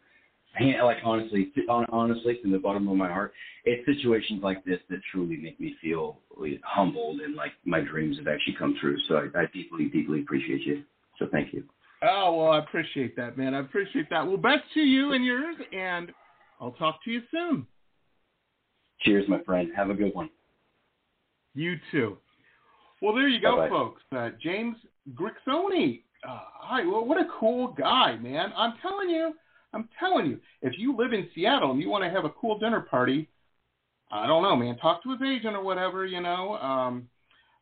I- 0.60 0.82
like 0.84 0.98
honestly, 1.04 1.52
hon- 1.68 1.86
honestly, 1.90 2.40
from 2.42 2.52
the 2.52 2.60
bottom 2.60 2.88
of 2.88 2.96
my 2.96 3.10
heart, 3.10 3.34
it's 3.66 3.86
situations 3.86 4.42
like 4.44 4.64
this 4.64 4.80
that 4.90 5.00
truly 5.12 5.38
make 5.38 5.60
me 5.60 5.76
feel 5.82 6.20
humbled 6.64 7.20
and 7.22 7.36
like 7.36 7.52
my 7.66 7.82
dreams 7.82 8.18
have 8.18 8.28
actually 8.28 8.56
come 8.58 8.76
true. 8.80 8.98
So 9.08 9.16
I, 9.16 9.42
I 9.42 9.46
deeply, 9.54 9.86
deeply 9.86 10.22
appreciate 10.22 10.62
you. 10.62 10.84
So 11.20 11.28
thank 11.32 11.54
you. 11.54 11.64
Oh 12.04 12.36
well, 12.38 12.52
I 12.52 12.60
appreciate 12.60 13.16
that, 13.16 13.38
man. 13.38 13.54
I 13.54 13.60
appreciate 13.60 14.10
that. 14.10 14.26
Well, 14.28 14.38
best 14.38 14.64
to 14.76 14.82
you 14.82 15.14
and 15.14 15.26
yours, 15.26 15.56
and 15.72 16.12
I'll 16.60 16.74
talk 16.74 17.04
to 17.06 17.12
you 17.12 17.22
soon. 17.32 17.68
Cheers, 19.02 19.26
my 19.28 19.42
friend. 19.44 19.72
Have 19.76 19.90
a 19.90 19.94
good 19.94 20.14
one. 20.14 20.30
You 21.54 21.76
too. 21.92 22.18
Well, 23.06 23.14
there 23.14 23.28
you 23.28 23.40
go, 23.40 23.58
Bye-bye. 23.58 23.70
folks. 23.70 24.02
Uh, 24.12 24.30
James 24.42 24.76
Grixoni. 25.14 26.02
Uh, 26.28 26.40
hi, 26.56 26.84
well, 26.88 27.06
what 27.06 27.20
a 27.22 27.28
cool 27.40 27.68
guy, 27.68 28.16
man. 28.16 28.52
I'm 28.58 28.74
telling 28.82 29.12
you, 29.12 29.34
I'm 29.76 29.88
telling 30.00 30.26
you, 30.26 30.40
if 30.64 30.74
you 30.80 30.98
live 30.98 31.14
in 31.14 31.30
Seattle 31.36 31.70
and 31.70 31.80
you 31.80 31.88
want 31.88 32.04
to 32.04 32.10
have 32.10 32.26
a 32.26 32.32
cool 32.32 32.58
dinner 32.58 32.82
party, 32.82 33.30
I 34.12 34.26
don't 34.26 34.42
know, 34.42 34.56
man. 34.56 34.78
Talk 34.78 35.04
to 35.04 35.12
his 35.12 35.20
agent 35.22 35.56
or 35.56 35.62
whatever, 35.62 36.08
you 36.08 36.20
know, 36.20 36.56
um, 36.56 37.08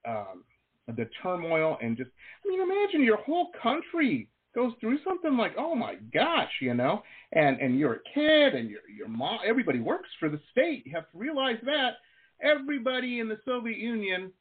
um, 0.07 0.43
the 0.87 1.07
turmoil 1.21 1.77
and 1.81 1.97
just. 1.97 2.09
I 2.43 2.49
mean, 2.49 2.61
imagine 2.61 3.03
your 3.03 3.17
whole 3.17 3.49
country 3.61 4.29
goes 4.55 4.71
through 4.79 4.97
something 5.03 5.35
like, 5.35 5.53
oh 5.57 5.75
my 5.75 5.95
gosh, 6.13 6.51
you 6.61 6.73
know, 6.73 7.03
and 7.33 7.59
and 7.59 7.77
you're 7.77 7.95
a 7.95 8.13
kid 8.13 8.55
and 8.55 8.69
your 8.69 8.79
your 8.89 9.09
mom, 9.09 9.39
everybody 9.45 9.79
works 9.79 10.09
for 10.19 10.29
the 10.29 10.39
state. 10.51 10.83
You 10.85 10.93
have 10.95 11.11
to 11.11 11.17
realize 11.17 11.57
that 11.65 11.97
everybody 12.41 13.19
in 13.19 13.27
the 13.27 13.37
Soviet 13.45 13.77
Union, 13.77 14.31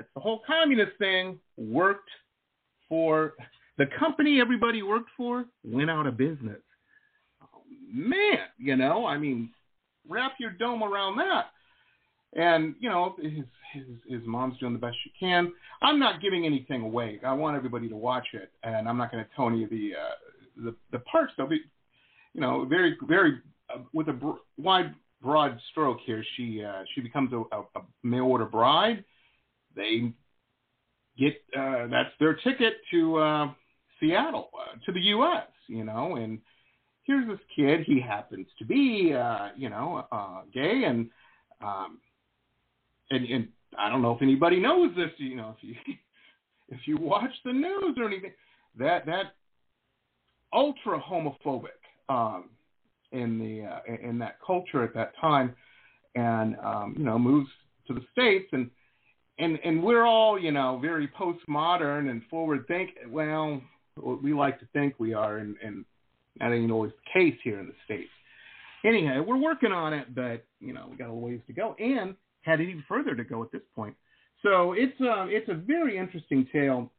that's 0.00 0.14
the 0.14 0.20
whole 0.20 0.40
communist 0.46 0.92
thing, 0.98 1.38
worked 1.58 2.08
for 2.88 3.34
the 3.76 3.84
company 3.98 4.40
everybody 4.40 4.82
worked 4.82 5.10
for 5.14 5.44
went 5.62 5.90
out 5.90 6.06
of 6.06 6.16
business. 6.16 6.60
Man, 7.92 8.38
you 8.56 8.76
know, 8.76 9.04
I 9.04 9.18
mean, 9.18 9.50
wrap 10.08 10.32
your 10.40 10.52
dome 10.52 10.82
around 10.82 11.18
that. 11.18 11.48
And 12.32 12.76
you 12.80 12.88
know, 12.88 13.14
his 13.20 13.44
his 13.74 13.84
his 14.08 14.20
mom's 14.24 14.56
doing 14.58 14.72
the 14.72 14.78
best 14.78 14.96
she 15.04 15.12
can. 15.20 15.52
I'm 15.82 15.98
not 15.98 16.22
giving 16.22 16.46
anything 16.46 16.80
away. 16.80 17.20
I 17.26 17.34
want 17.34 17.58
everybody 17.58 17.88
to 17.90 17.96
watch 17.96 18.28
it, 18.32 18.50
and 18.62 18.88
I'm 18.88 18.96
not 18.96 19.12
going 19.12 19.22
to 19.22 19.30
tell 19.36 19.48
any 19.48 19.64
of 19.64 19.70
the 19.70 19.92
uh, 20.00 20.64
the 20.64 20.74
the 20.92 21.00
parts. 21.00 21.34
They'll 21.36 21.46
be, 21.46 21.60
you 22.32 22.40
know, 22.40 22.64
very 22.64 22.96
very 23.06 23.38
uh, 23.68 23.80
with 23.92 24.08
a 24.08 24.14
br- 24.14 24.40
wide 24.56 24.94
broad 25.20 25.58
stroke 25.70 25.98
here. 26.06 26.24
She 26.36 26.64
uh, 26.64 26.84
she 26.94 27.02
becomes 27.02 27.32
a, 27.32 27.42
a, 27.54 27.60
a 27.76 27.82
mail 28.02 28.24
order 28.24 28.46
bride. 28.46 29.04
They 29.76 30.12
get 31.18 31.34
uh, 31.58 31.86
that's 31.88 32.10
their 32.18 32.34
ticket 32.34 32.74
to 32.90 33.16
uh, 33.16 33.50
Seattle 33.98 34.50
uh, 34.54 34.78
to 34.86 34.92
the 34.92 35.00
U.S. 35.00 35.48
You 35.66 35.84
know, 35.84 36.16
and 36.16 36.38
here's 37.04 37.26
this 37.28 37.38
kid. 37.54 37.80
He 37.86 38.00
happens 38.00 38.46
to 38.58 38.64
be 38.64 39.14
uh, 39.14 39.48
you 39.56 39.70
know 39.70 40.06
uh, 40.10 40.42
gay 40.52 40.84
and. 40.86 41.08
Um, 41.62 41.98
and, 43.10 43.26
and 43.26 43.48
I 43.78 43.88
don't 43.88 44.02
know 44.02 44.12
if 44.12 44.22
anybody 44.22 44.60
knows 44.60 44.94
this, 44.96 45.10
you 45.18 45.36
know, 45.36 45.54
if 45.56 45.62
you 45.62 45.74
if 46.68 46.78
you 46.86 46.96
watch 46.96 47.32
the 47.44 47.52
news 47.52 47.96
or 47.98 48.06
anything, 48.06 48.32
that 48.78 49.04
that 49.06 49.34
ultra 50.52 51.00
homophobic 51.00 51.80
um, 52.08 52.50
in 53.12 53.38
the 53.38 53.66
uh, 53.66 54.08
in 54.08 54.18
that 54.18 54.36
culture 54.44 54.82
at 54.84 54.94
that 54.94 55.12
time, 55.20 55.54
and 56.14 56.56
um, 56.64 56.94
you 56.96 57.04
know 57.04 57.18
moves 57.18 57.48
to 57.88 57.94
the 57.94 58.02
states 58.12 58.48
and 58.52 58.70
and 59.40 59.58
and 59.64 59.82
we're 59.82 60.04
all 60.04 60.38
you 60.38 60.52
know 60.52 60.78
very 60.80 61.08
postmodern 61.08 62.10
and 62.10 62.22
forward 62.30 62.66
think. 62.68 62.90
Well, 63.08 63.62
we 63.96 64.32
like 64.32 64.60
to 64.60 64.66
think 64.72 64.94
we 64.98 65.14
are, 65.14 65.38
and, 65.38 65.56
and 65.64 65.84
that 66.38 66.52
ain't 66.52 66.70
always 66.70 66.92
the 66.92 67.20
case 67.20 67.38
here 67.42 67.58
in 67.58 67.66
the 67.66 67.74
states. 67.84 68.10
Anyhow, 68.84 69.22
we're 69.26 69.36
working 69.36 69.72
on 69.72 69.92
it, 69.92 70.14
but 70.14 70.44
you 70.60 70.72
know 70.72 70.88
we 70.90 70.96
got 70.96 71.10
a 71.10 71.14
ways 71.14 71.40
to 71.46 71.52
go, 71.52 71.74
and 71.78 72.14
had 72.42 72.60
it 72.60 72.68
even 72.68 72.84
further 72.88 73.14
to 73.14 73.24
go 73.24 73.42
at 73.42 73.50
this 73.52 73.62
point. 73.74 73.94
So 74.42 74.72
it's 74.72 74.98
um, 75.00 75.28
it's 75.30 75.48
a 75.48 75.54
very 75.54 75.98
interesting 75.98 76.46
tale 76.52 76.90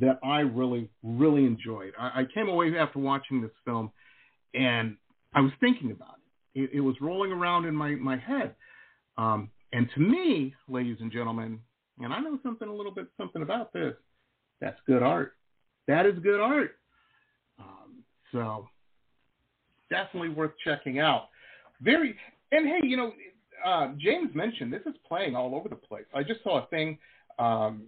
that 0.00 0.18
I 0.24 0.40
really 0.40 0.88
really 1.02 1.44
enjoyed. 1.44 1.92
I, 1.98 2.20
I 2.20 2.24
came 2.32 2.48
away 2.48 2.76
after 2.76 2.98
watching 2.98 3.40
this 3.40 3.50
film, 3.64 3.90
and 4.54 4.96
I 5.34 5.40
was 5.40 5.52
thinking 5.60 5.90
about 5.90 6.16
it. 6.54 6.62
It, 6.62 6.70
it 6.74 6.80
was 6.80 6.96
rolling 7.00 7.32
around 7.32 7.64
in 7.64 7.74
my 7.74 7.90
my 7.96 8.16
head, 8.16 8.54
um, 9.16 9.50
and 9.74 9.88
to 9.94 10.00
me, 10.00 10.54
ladies 10.68 10.98
and 11.00 11.10
gentlemen, 11.10 11.58
and 12.00 12.12
I 12.12 12.20
know 12.20 12.38
something 12.42 12.68
a 12.68 12.74
little 12.74 12.92
bit 12.92 13.08
something 13.16 13.42
about 13.42 13.72
this. 13.72 13.94
That's 14.60 14.78
good 14.86 15.02
art. 15.02 15.32
That 15.88 16.06
is 16.06 16.18
good 16.20 16.40
art. 16.40 16.76
Um, 17.58 18.04
so 18.32 18.68
definitely 19.90 20.28
worth 20.28 20.52
checking 20.64 21.00
out. 21.00 21.28
Very 21.80 22.16
and 22.52 22.68
hey, 22.68 22.86
you 22.86 22.96
know, 22.96 23.12
uh, 23.66 23.88
James 23.98 24.30
mentioned 24.34 24.72
this 24.72 24.82
is 24.86 24.94
playing 25.06 25.34
all 25.34 25.56
over 25.56 25.68
the 25.68 25.76
place. 25.76 26.04
I 26.14 26.22
just 26.22 26.42
saw 26.44 26.62
a 26.62 26.66
thing 26.68 26.96
um, 27.40 27.82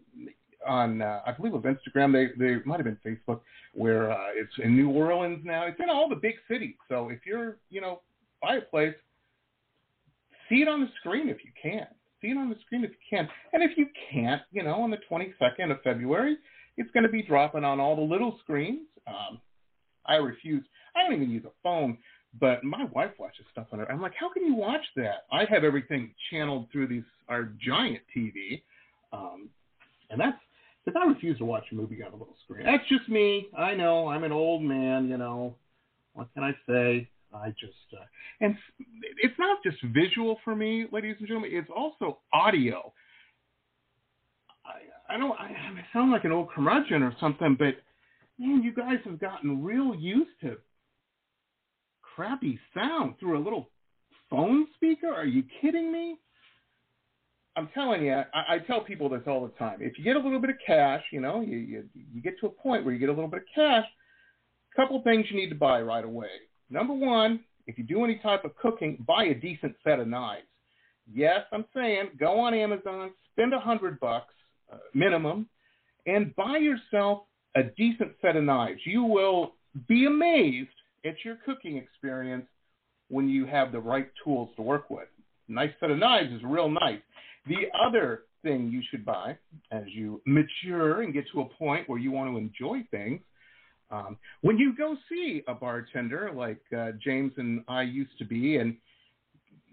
on, 0.67 1.03
uh, 1.03 1.21
I 1.25 1.33
believe, 1.33 1.55
of 1.55 1.63
Instagram. 1.63 2.13
They 2.13 2.31
they 2.37 2.61
might 2.65 2.85
have 2.85 2.85
been 2.85 2.99
Facebook, 3.07 3.43
where 3.75 4.11
uh, 4.11 4.31
it's 4.35 4.53
in 4.63 4.77
New 4.77 4.91
Orleans 4.91 5.41
now. 5.45 5.67
It's 5.67 5.79
in 5.81 5.89
all 5.89 6.09
the 6.09 6.17
big 6.17 6.35
cities. 6.51 6.75
So 6.89 7.11
if 7.11 7.21
you're, 7.25 7.59
you 7.71 7.81
know, 7.81 8.01
by 8.43 8.57
a 8.57 8.61
place, 8.61 8.95
see 10.49 10.57
it 10.63 10.69
on 10.69 10.81
the 10.81 10.89
screen 11.01 11.29
if 11.29 11.39
you 11.45 11.51
can. 11.61 11.87
See 12.21 12.29
it 12.29 12.37
on 12.37 12.49
the 12.49 12.57
screen 12.65 12.85
if 12.85 12.91
you 12.91 13.19
can. 13.19 13.29
And 13.53 13.63
if 13.63 13.77
you 13.77 13.87
can't, 14.13 14.43
you 14.51 14.63
know, 14.63 14.81
on 14.83 14.91
the 14.91 14.99
22nd 15.11 15.71
of 15.71 15.83
February, 15.83 16.37
it's 16.77 16.91
going 16.93 17.05
to 17.05 17.11
be 17.11 17.23
dropping 17.23 17.65
on 17.65 17.81
all 17.81 17.97
the 17.97 18.03
little 18.03 18.39
screens. 18.43 18.87
Um, 19.07 19.41
I 20.07 20.17
refuse. 20.17 20.65
I 20.95 21.03
don't 21.03 21.15
even 21.15 21.31
use 21.31 21.45
a 21.45 21.53
phone, 21.63 21.99
But 22.41 22.65
my 22.65 22.85
wife 22.93 23.13
watches 23.19 23.45
stuff 23.53 23.67
on 23.73 23.81
it. 23.81 23.89
I'm 23.91 24.01
like, 24.01 24.15
how 24.19 24.33
can 24.33 24.45
you 24.45 24.55
watch 24.55 24.85
that? 24.97 25.27
I 25.33 25.45
have 25.49 25.65
everything 25.65 26.15
channeled 26.31 26.69
through 26.71 26.89
these 26.89 27.05
our 27.29 27.51
giant 27.67 28.03
TV, 28.17 28.63
um, 29.13 29.49
and 30.11 30.21
that's 30.21 30.39
because 30.85 31.01
I 31.03 31.07
refuse 31.09 31.39
to 31.39 31.45
watch 31.45 31.65
a 31.73 31.75
movie 31.75 32.03
on 32.03 32.13
a 32.13 32.17
little 32.17 32.37
screen. 32.45 32.65
That's 32.65 32.87
just 32.89 33.09
me. 33.09 33.49
I 33.57 33.75
know 33.75 34.07
I'm 34.09 34.23
an 34.25 34.33
old 34.33 34.63
man. 34.63 35.09
You 35.09 35.17
know, 35.17 35.57
what 36.15 36.29
can 36.35 36.45
I 36.45 36.53
say? 36.69 37.09
I 37.37 37.51
just 37.51 37.75
uh, 37.93 38.05
and 38.41 38.57
it's 39.23 39.39
not 39.39 39.59
just 39.63 39.77
visual 39.95 40.39
for 40.45 40.57
me, 40.57 40.87
ladies 40.93 41.17
and 41.19 41.29
gentlemen. 41.29 41.51
It's 41.53 41.71
also 41.75 42.19
audio. 42.33 42.93
I, 44.65 45.15
I 45.15 45.19
don't. 45.19 45.33
I, 45.39 45.45
I 45.45 45.85
sound 45.93 46.13
like 46.13 46.25
an 46.25 46.33
old 46.33 46.51
curmudgeon 46.51 47.03
or 47.03 47.15
something, 47.21 47.57
but 47.59 47.77
man, 48.39 48.63
you 48.63 48.73
guys 48.75 48.99
have 49.05 49.21
gotten 49.21 49.63
real 49.63 49.95
used 49.95 50.31
to 50.43 50.57
crappy 52.03 52.59
sound 52.75 53.15
through 53.21 53.39
a 53.39 53.43
little 53.43 53.71
phone 54.31 54.67
speaker. 54.75 55.13
Are 55.13 55.27
you 55.27 55.45
kidding 55.61 55.93
me? 55.93 56.19
I'm 57.57 57.69
telling 57.73 58.05
you, 58.05 58.13
I, 58.13 58.25
I 58.55 58.59
tell 58.67 58.81
people 58.83 59.09
this 59.09 59.23
all 59.27 59.43
the 59.43 59.53
time. 59.59 59.79
If 59.81 59.99
you 59.99 60.05
get 60.05 60.17
a 60.17 60.21
little 60.21 60.41
bit 60.41 60.51
of 60.51 60.57
cash, 60.67 61.03
you 61.11 61.21
know, 61.21 61.41
you, 61.41 61.57
you 61.57 61.85
you 61.95 62.23
get 62.23 62.39
to 62.41 62.47
a 62.47 62.51
point 62.51 62.85
where 62.85 62.93
you 62.93 63.01
get 63.01 63.09
a 63.09 63.13
little 63.13 63.31
bit 63.31 63.43
of 63.43 63.47
cash. 63.55 63.87
Couple 64.75 65.01
things 65.03 65.25
you 65.31 65.37
need 65.37 65.49
to 65.49 65.55
buy 65.55 65.81
right 65.81 66.05
away. 66.05 66.29
Number 66.71 66.95
one, 66.95 67.41
if 67.67 67.79
you 67.79 67.85
do 67.85 68.05
any 68.05 68.17
type 68.17 68.45
of 68.45 68.57
cooking, 68.57 69.03
buy 69.07 69.25
a 69.25 69.35
decent 69.35 69.75
set 69.85 69.99
of 70.01 70.09
knives. 70.09 70.47
Yes, 71.13 71.43
I'm 71.53 71.65
saying 71.75 72.11
go 72.19 72.41
on 72.41 72.55
Amazon, 72.55 73.13
spend 73.33 73.55
a 73.55 73.61
hundred 73.61 74.01
bucks 74.01 74.35
uh, 74.73 74.79
minimum, 74.95 75.49
and 76.07 76.35
buy 76.37 76.59
yourself 76.59 77.23
a 77.55 77.63
decent 77.77 78.13
set 78.21 78.37
of 78.37 78.45
knives. 78.45 78.81
You 78.85 79.05
will 79.05 79.55
be 79.89 80.07
amazed 80.07 80.69
at 81.05 81.15
your 81.25 81.37
cooking 81.45 81.77
experience 81.77 82.47
when 83.09 83.29
you 83.29 83.47
have 83.47 83.73
the 83.73 83.79
right 83.79 84.11
tools 84.25 84.49
to 84.57 84.63
work 84.63 84.91
with. 84.91 85.09
Nice 85.49 85.71
set 85.79 85.91
of 85.91 85.99
knives 85.99 86.33
is 86.33 86.41
real 86.45 86.69
nice. 86.69 87.01
The 87.47 87.67
other 87.81 88.23
thing 88.43 88.71
you 88.71 88.83
should 88.91 89.05
buy 89.05 89.37
as 89.71 89.85
you 89.87 90.21
mature 90.27 91.03
and 91.03 91.13
get 91.13 91.25
to 91.33 91.43
a 91.43 91.45
point 91.45 91.89
where 91.89 91.99
you 91.99 92.11
want 92.11 92.31
to 92.31 92.37
enjoy 92.37 92.85
things 92.91 93.21
um, 93.91 94.17
when 94.41 94.59
you 94.59 94.77
go 94.77 94.97
see 95.09 95.43
a 95.47 95.55
bartender 95.55 96.31
like 96.35 96.61
uh, 96.77 96.93
James 97.03 97.33
and 97.37 97.63
I 97.69 97.83
used 97.83 98.19
to 98.19 98.25
be, 98.25 98.57
and 98.57 98.77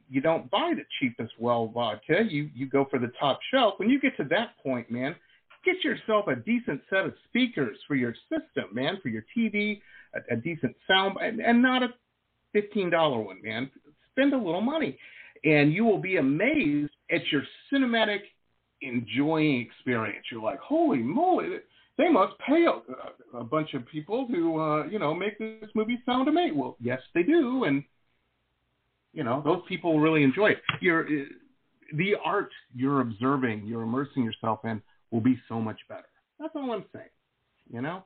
you 0.10 0.22
don't 0.22 0.50
buy 0.52 0.74
the 0.76 0.84
cheapest 1.00 1.34
well 1.40 1.68
vodka, 1.68 2.24
you 2.30 2.50
you 2.54 2.68
go 2.68 2.86
for 2.90 3.00
the 3.00 3.12
top 3.20 3.40
shelf. 3.52 3.76
When 3.78 3.90
you 3.90 4.00
get 4.00 4.16
to 4.18 4.24
that 4.26 4.58
point, 4.62 4.92
man, 4.92 5.16
get 5.66 5.84
yourself 5.84 6.28
a 6.28 6.36
decent 6.36 6.82
set 6.90 7.06
of 7.06 7.14
speakers 7.28 7.78
for 7.88 7.96
your 7.96 8.14
system, 8.30 8.66
man, 8.72 9.00
for 9.02 9.10
your 9.10 9.26
TV, 9.36 9.82
a, 10.14 10.34
a 10.34 10.38
decent 10.38 10.76
sound, 10.88 11.18
and, 11.20 11.40
and 11.40 11.62
not 11.62 11.82
a 11.82 11.88
fifteen 12.52 12.90
dollar 12.90 13.20
one, 13.20 13.42
man. 13.42 13.70
Spend 14.12 14.34
a 14.34 14.38
little 14.38 14.62
money, 14.62 14.98
and 15.44 15.74
you 15.74 15.86
will 15.86 15.98
be 15.98 16.18
amazed 16.18 16.92
at 17.12 17.22
your 17.32 17.42
cinematic 17.72 18.20
enjoying 18.84 19.62
experience. 19.62 20.26
You're 20.32 20.44
like, 20.44 20.60
holy 20.60 21.00
moly! 21.00 21.48
They 21.98 22.10
must 22.10 22.34
pay 22.40 22.66
a, 22.66 23.38
a 23.38 23.44
bunch 23.44 23.74
of 23.74 23.86
people 23.88 24.28
to 24.28 24.60
uh, 24.60 24.86
you 24.88 25.00
know 25.00 25.14
make 25.14 25.38
this 25.38 25.70
movie 25.76 26.00
sound 26.06 26.28
amazing. 26.28 26.58
Well, 26.58 26.78
yes, 26.80 27.00
they 27.14 27.24
do, 27.24 27.66
and 27.66 27.84
you 29.14 29.24
know 29.24 29.42
those 29.44 29.62
people 29.68 30.00
really 30.00 30.24
enjoy 30.24 30.52
it. 30.52 30.62
You're, 30.82 31.06
uh, 31.06 31.26
the 31.96 32.16
art 32.24 32.50
you're 32.76 33.02
observing, 33.02 33.66
you're 33.66 33.84
immersing 33.84 34.24
yourself 34.24 34.60
in, 34.66 34.82
will 35.12 35.22
be 35.22 35.40
so 35.48 35.62
much 35.62 35.80
better. 35.88 36.08
That's 36.40 36.54
all 36.56 36.72
I'm 36.72 36.86
saying. 36.94 37.10
You 37.72 37.82
know, 37.82 38.04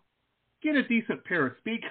get 0.62 0.76
a 0.76 0.84
decent 0.88 1.24
pair 1.24 1.48
of 1.48 1.54
speakers. 1.60 1.90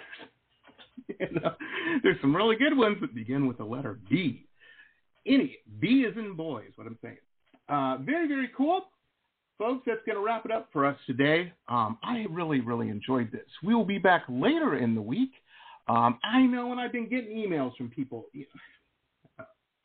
you 1.09 1.27
know, 1.33 1.55
there's 2.03 2.21
some 2.21 2.37
really 2.37 2.57
good 2.57 2.77
ones 2.77 2.99
that 3.01 3.15
begin 3.15 3.47
with 3.47 3.59
the 3.59 3.65
letter 3.65 3.99
B. 4.11 4.47
Any 5.27 5.57
B 5.81 6.05
is 6.09 6.17
in 6.17 6.35
boys. 6.35 6.71
What 6.77 6.87
I'm 6.87 6.99
saying. 7.03 7.17
Uh, 7.69 7.97
very 8.05 8.29
very 8.29 8.51
cool. 8.55 8.83
Folks, 9.59 9.85
that's 9.87 10.01
going 10.05 10.17
to 10.17 10.23
wrap 10.23 10.45
it 10.45 10.51
up 10.51 10.69
for 10.71 10.85
us 10.85 10.97
today. 11.07 11.53
Um, 11.69 11.99
I 12.03 12.27
really, 12.31 12.61
really 12.61 12.91
enjoyed 12.91 13.33
this. 13.33 13.47
We 13.63 13.75
will 13.75 13.87
be 13.87 13.99
back 13.99 14.25
later 14.29 14.77
in 14.77 14.95
the 14.95 15.01
week. 15.01 15.33
Um, 15.89 16.19
I 16.23 16.43
know, 16.43 16.73
and 16.73 16.81
I've 16.81 16.93
been 16.93 17.09
getting 17.09 17.37
emails 17.37 17.75
from 17.77 17.89
people. 17.89 18.27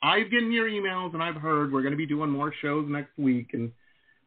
I've 0.03 0.31
gotten 0.31 0.51
your 0.51 0.69
emails, 0.69 1.13
and 1.13 1.23
I've 1.23 1.35
heard 1.35 1.71
we're 1.71 1.83
going 1.83 1.93
to 1.93 1.97
be 1.97 2.07
doing 2.07 2.29
more 2.29 2.53
shows 2.61 2.85
next 2.89 3.17
week 3.17 3.51
and 3.53 3.71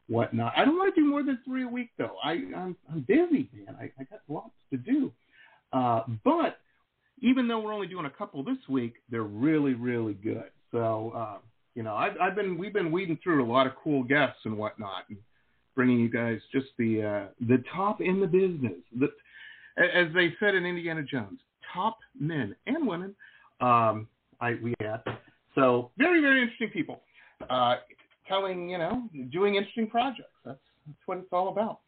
whatnot. 0.08 0.54
I 0.56 0.64
don't 0.64 0.78
want 0.78 0.94
to 0.94 1.00
do 1.00 1.06
more 1.06 1.22
than 1.22 1.38
three 1.44 1.64
a 1.64 1.68
week, 1.68 1.90
though. 1.98 2.16
I, 2.24 2.32
I'm, 2.56 2.76
I'm 2.90 3.00
busy, 3.06 3.50
man. 3.52 3.76
I, 3.78 3.90
I 4.00 4.04
got 4.04 4.20
lots 4.28 4.54
to 4.70 4.78
do. 4.78 5.12
Uh, 5.72 6.04
but 6.24 6.58
even 7.20 7.48
though 7.48 7.60
we're 7.60 7.74
only 7.74 7.88
doing 7.88 8.06
a 8.06 8.10
couple 8.10 8.42
this 8.44 8.56
week, 8.68 8.94
they're 9.10 9.22
really, 9.24 9.74
really 9.74 10.14
good. 10.14 10.50
So, 10.72 11.12
uh, 11.14 11.38
you 11.74 11.82
know, 11.82 11.94
I've, 11.94 12.12
I've 12.20 12.36
been 12.36 12.56
we've 12.56 12.72
been 12.72 12.92
weeding 12.92 13.18
through 13.22 13.44
a 13.44 13.50
lot 13.50 13.66
of 13.66 13.72
cool 13.82 14.04
guests 14.04 14.40
and 14.44 14.56
whatnot. 14.56 15.04
And, 15.10 15.18
bringing 15.74 15.98
you 16.00 16.08
guys 16.08 16.38
just 16.52 16.66
the 16.78 17.02
uh, 17.02 17.46
the 17.48 17.62
top 17.74 18.00
in 18.00 18.20
the 18.20 18.26
business. 18.26 18.80
The, 18.98 19.08
as 19.78 20.12
they 20.14 20.34
said 20.38 20.54
in 20.54 20.64
Indiana 20.64 21.02
Jones, 21.02 21.40
top 21.72 21.98
men 22.18 22.54
and 22.66 22.86
women. 22.86 23.14
Um, 23.60 24.08
I 24.40 24.54
we 24.62 24.74
had 24.80 25.02
so 25.54 25.90
very 25.96 26.20
very 26.20 26.42
interesting 26.42 26.70
people, 26.70 27.02
uh, 27.48 27.76
telling 28.28 28.68
you 28.68 28.78
know 28.78 29.08
doing 29.32 29.56
interesting 29.56 29.88
projects. 29.88 30.34
That's 30.44 30.58
that's 30.86 30.98
what 31.06 31.18
it's 31.18 31.32
all 31.32 31.48
about. 31.48 31.80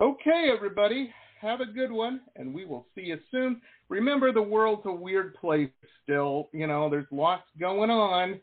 Okay, 0.00 0.50
everybody, 0.54 1.12
have 1.40 1.60
a 1.60 1.66
good 1.66 1.92
one, 1.92 2.20
and 2.36 2.52
we 2.52 2.64
will 2.64 2.86
see 2.94 3.02
you 3.02 3.18
soon. 3.30 3.60
Remember, 3.88 4.32
the 4.32 4.42
world's 4.42 4.86
a 4.86 4.92
weird 4.92 5.34
place 5.34 5.70
still. 6.02 6.48
You 6.52 6.66
know, 6.66 6.88
there's 6.88 7.06
lots 7.10 7.44
going 7.60 7.90
on. 7.90 8.40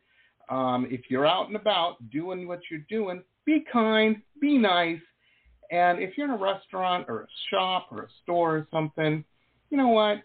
Um, 0.50 0.88
if 0.90 1.02
you're 1.10 1.26
out 1.26 1.48
and 1.48 1.56
about 1.56 1.96
doing 2.10 2.48
what 2.48 2.60
you're 2.70 2.86
doing, 2.90 3.24
be 3.46 3.64
kind, 3.72 4.22
be 4.40 4.58
nice. 4.58 5.00
And 5.72 6.00
if 6.00 6.18
you're 6.18 6.28
in 6.28 6.34
a 6.34 6.38
restaurant 6.38 7.06
or 7.08 7.22
a 7.22 7.28
shop 7.50 7.88
or 7.92 8.04
a 8.04 8.08
store 8.24 8.58
or 8.58 8.68
something, 8.72 9.24
you 9.70 9.78
know 9.78 9.90
what? 9.90 10.18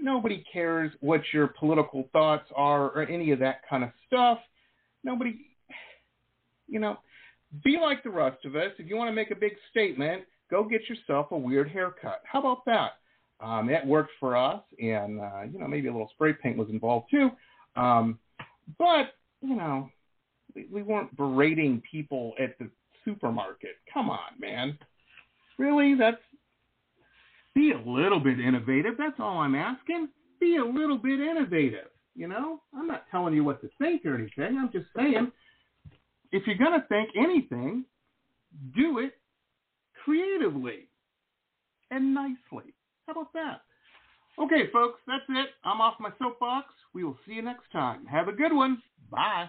Nobody 0.00 0.44
cares 0.52 0.92
what 1.00 1.22
your 1.32 1.48
political 1.48 2.08
thoughts 2.12 2.46
are 2.54 2.90
or 2.90 3.02
any 3.02 3.32
of 3.32 3.38
that 3.40 3.60
kind 3.68 3.82
of 3.82 3.90
stuff. 4.06 4.38
Nobody, 5.02 5.40
you 6.68 6.78
know, 6.78 6.98
be 7.64 7.78
like 7.80 8.02
the 8.02 8.10
rest 8.10 8.44
of 8.44 8.56
us. 8.56 8.72
If 8.78 8.88
you 8.88 8.96
want 8.96 9.08
to 9.08 9.14
make 9.14 9.30
a 9.30 9.36
big 9.36 9.52
statement, 9.70 10.24
go 10.50 10.64
get 10.64 10.82
yourself 10.88 11.28
a 11.32 11.38
weird 11.38 11.68
haircut. 11.68 12.22
How 12.24 12.40
about 12.40 12.64
that? 12.66 12.92
Um, 13.40 13.68
it 13.68 13.84
worked 13.84 14.12
for 14.18 14.36
us, 14.36 14.62
and 14.80 15.20
uh, 15.20 15.42
you 15.50 15.58
know 15.58 15.68
maybe 15.68 15.88
a 15.88 15.92
little 15.92 16.10
spray 16.14 16.32
paint 16.32 16.56
was 16.56 16.70
involved 16.70 17.08
too. 17.10 17.30
Um, 17.76 18.18
but 18.78 19.12
you 19.42 19.56
know, 19.56 19.90
we 20.72 20.82
weren't 20.82 21.16
berating 21.16 21.82
people 21.90 22.32
at 22.42 22.58
the 22.58 22.70
supermarket. 23.04 23.76
Come 23.92 24.10
on, 24.10 24.38
man. 24.38 24.78
Really? 25.58 25.94
That's 25.94 26.20
be 27.54 27.72
a 27.72 27.90
little 27.90 28.20
bit 28.20 28.38
innovative. 28.38 28.94
That's 28.98 29.18
all 29.18 29.38
I'm 29.38 29.54
asking. 29.54 30.08
Be 30.40 30.56
a 30.56 30.64
little 30.64 30.98
bit 30.98 31.20
innovative. 31.20 31.88
You 32.14 32.28
know, 32.28 32.60
I'm 32.74 32.86
not 32.86 33.04
telling 33.10 33.34
you 33.34 33.44
what 33.44 33.60
to 33.62 33.70
think 33.78 34.04
or 34.04 34.14
anything. 34.14 34.58
I'm 34.58 34.70
just 34.72 34.86
saying, 34.96 35.30
if 36.32 36.46
you're 36.46 36.56
gonna 36.56 36.84
think 36.88 37.10
anything, 37.16 37.84
do 38.74 38.98
it 38.98 39.12
creatively 40.04 40.88
and 41.90 42.14
nicely. 42.14 42.74
How 43.06 43.12
about 43.12 43.32
that? 43.34 43.62
Okay, 44.38 44.70
folks, 44.72 45.00
that's 45.06 45.24
it. 45.28 45.48
I'm 45.64 45.80
off 45.80 45.94
my 45.98 46.10
soapbox. 46.18 46.66
We 46.92 47.04
will 47.04 47.18
see 47.26 47.34
you 47.34 47.42
next 47.42 47.70
time. 47.72 48.04
Have 48.06 48.28
a 48.28 48.32
good 48.32 48.52
one. 48.52 48.82
Bye. 49.10 49.48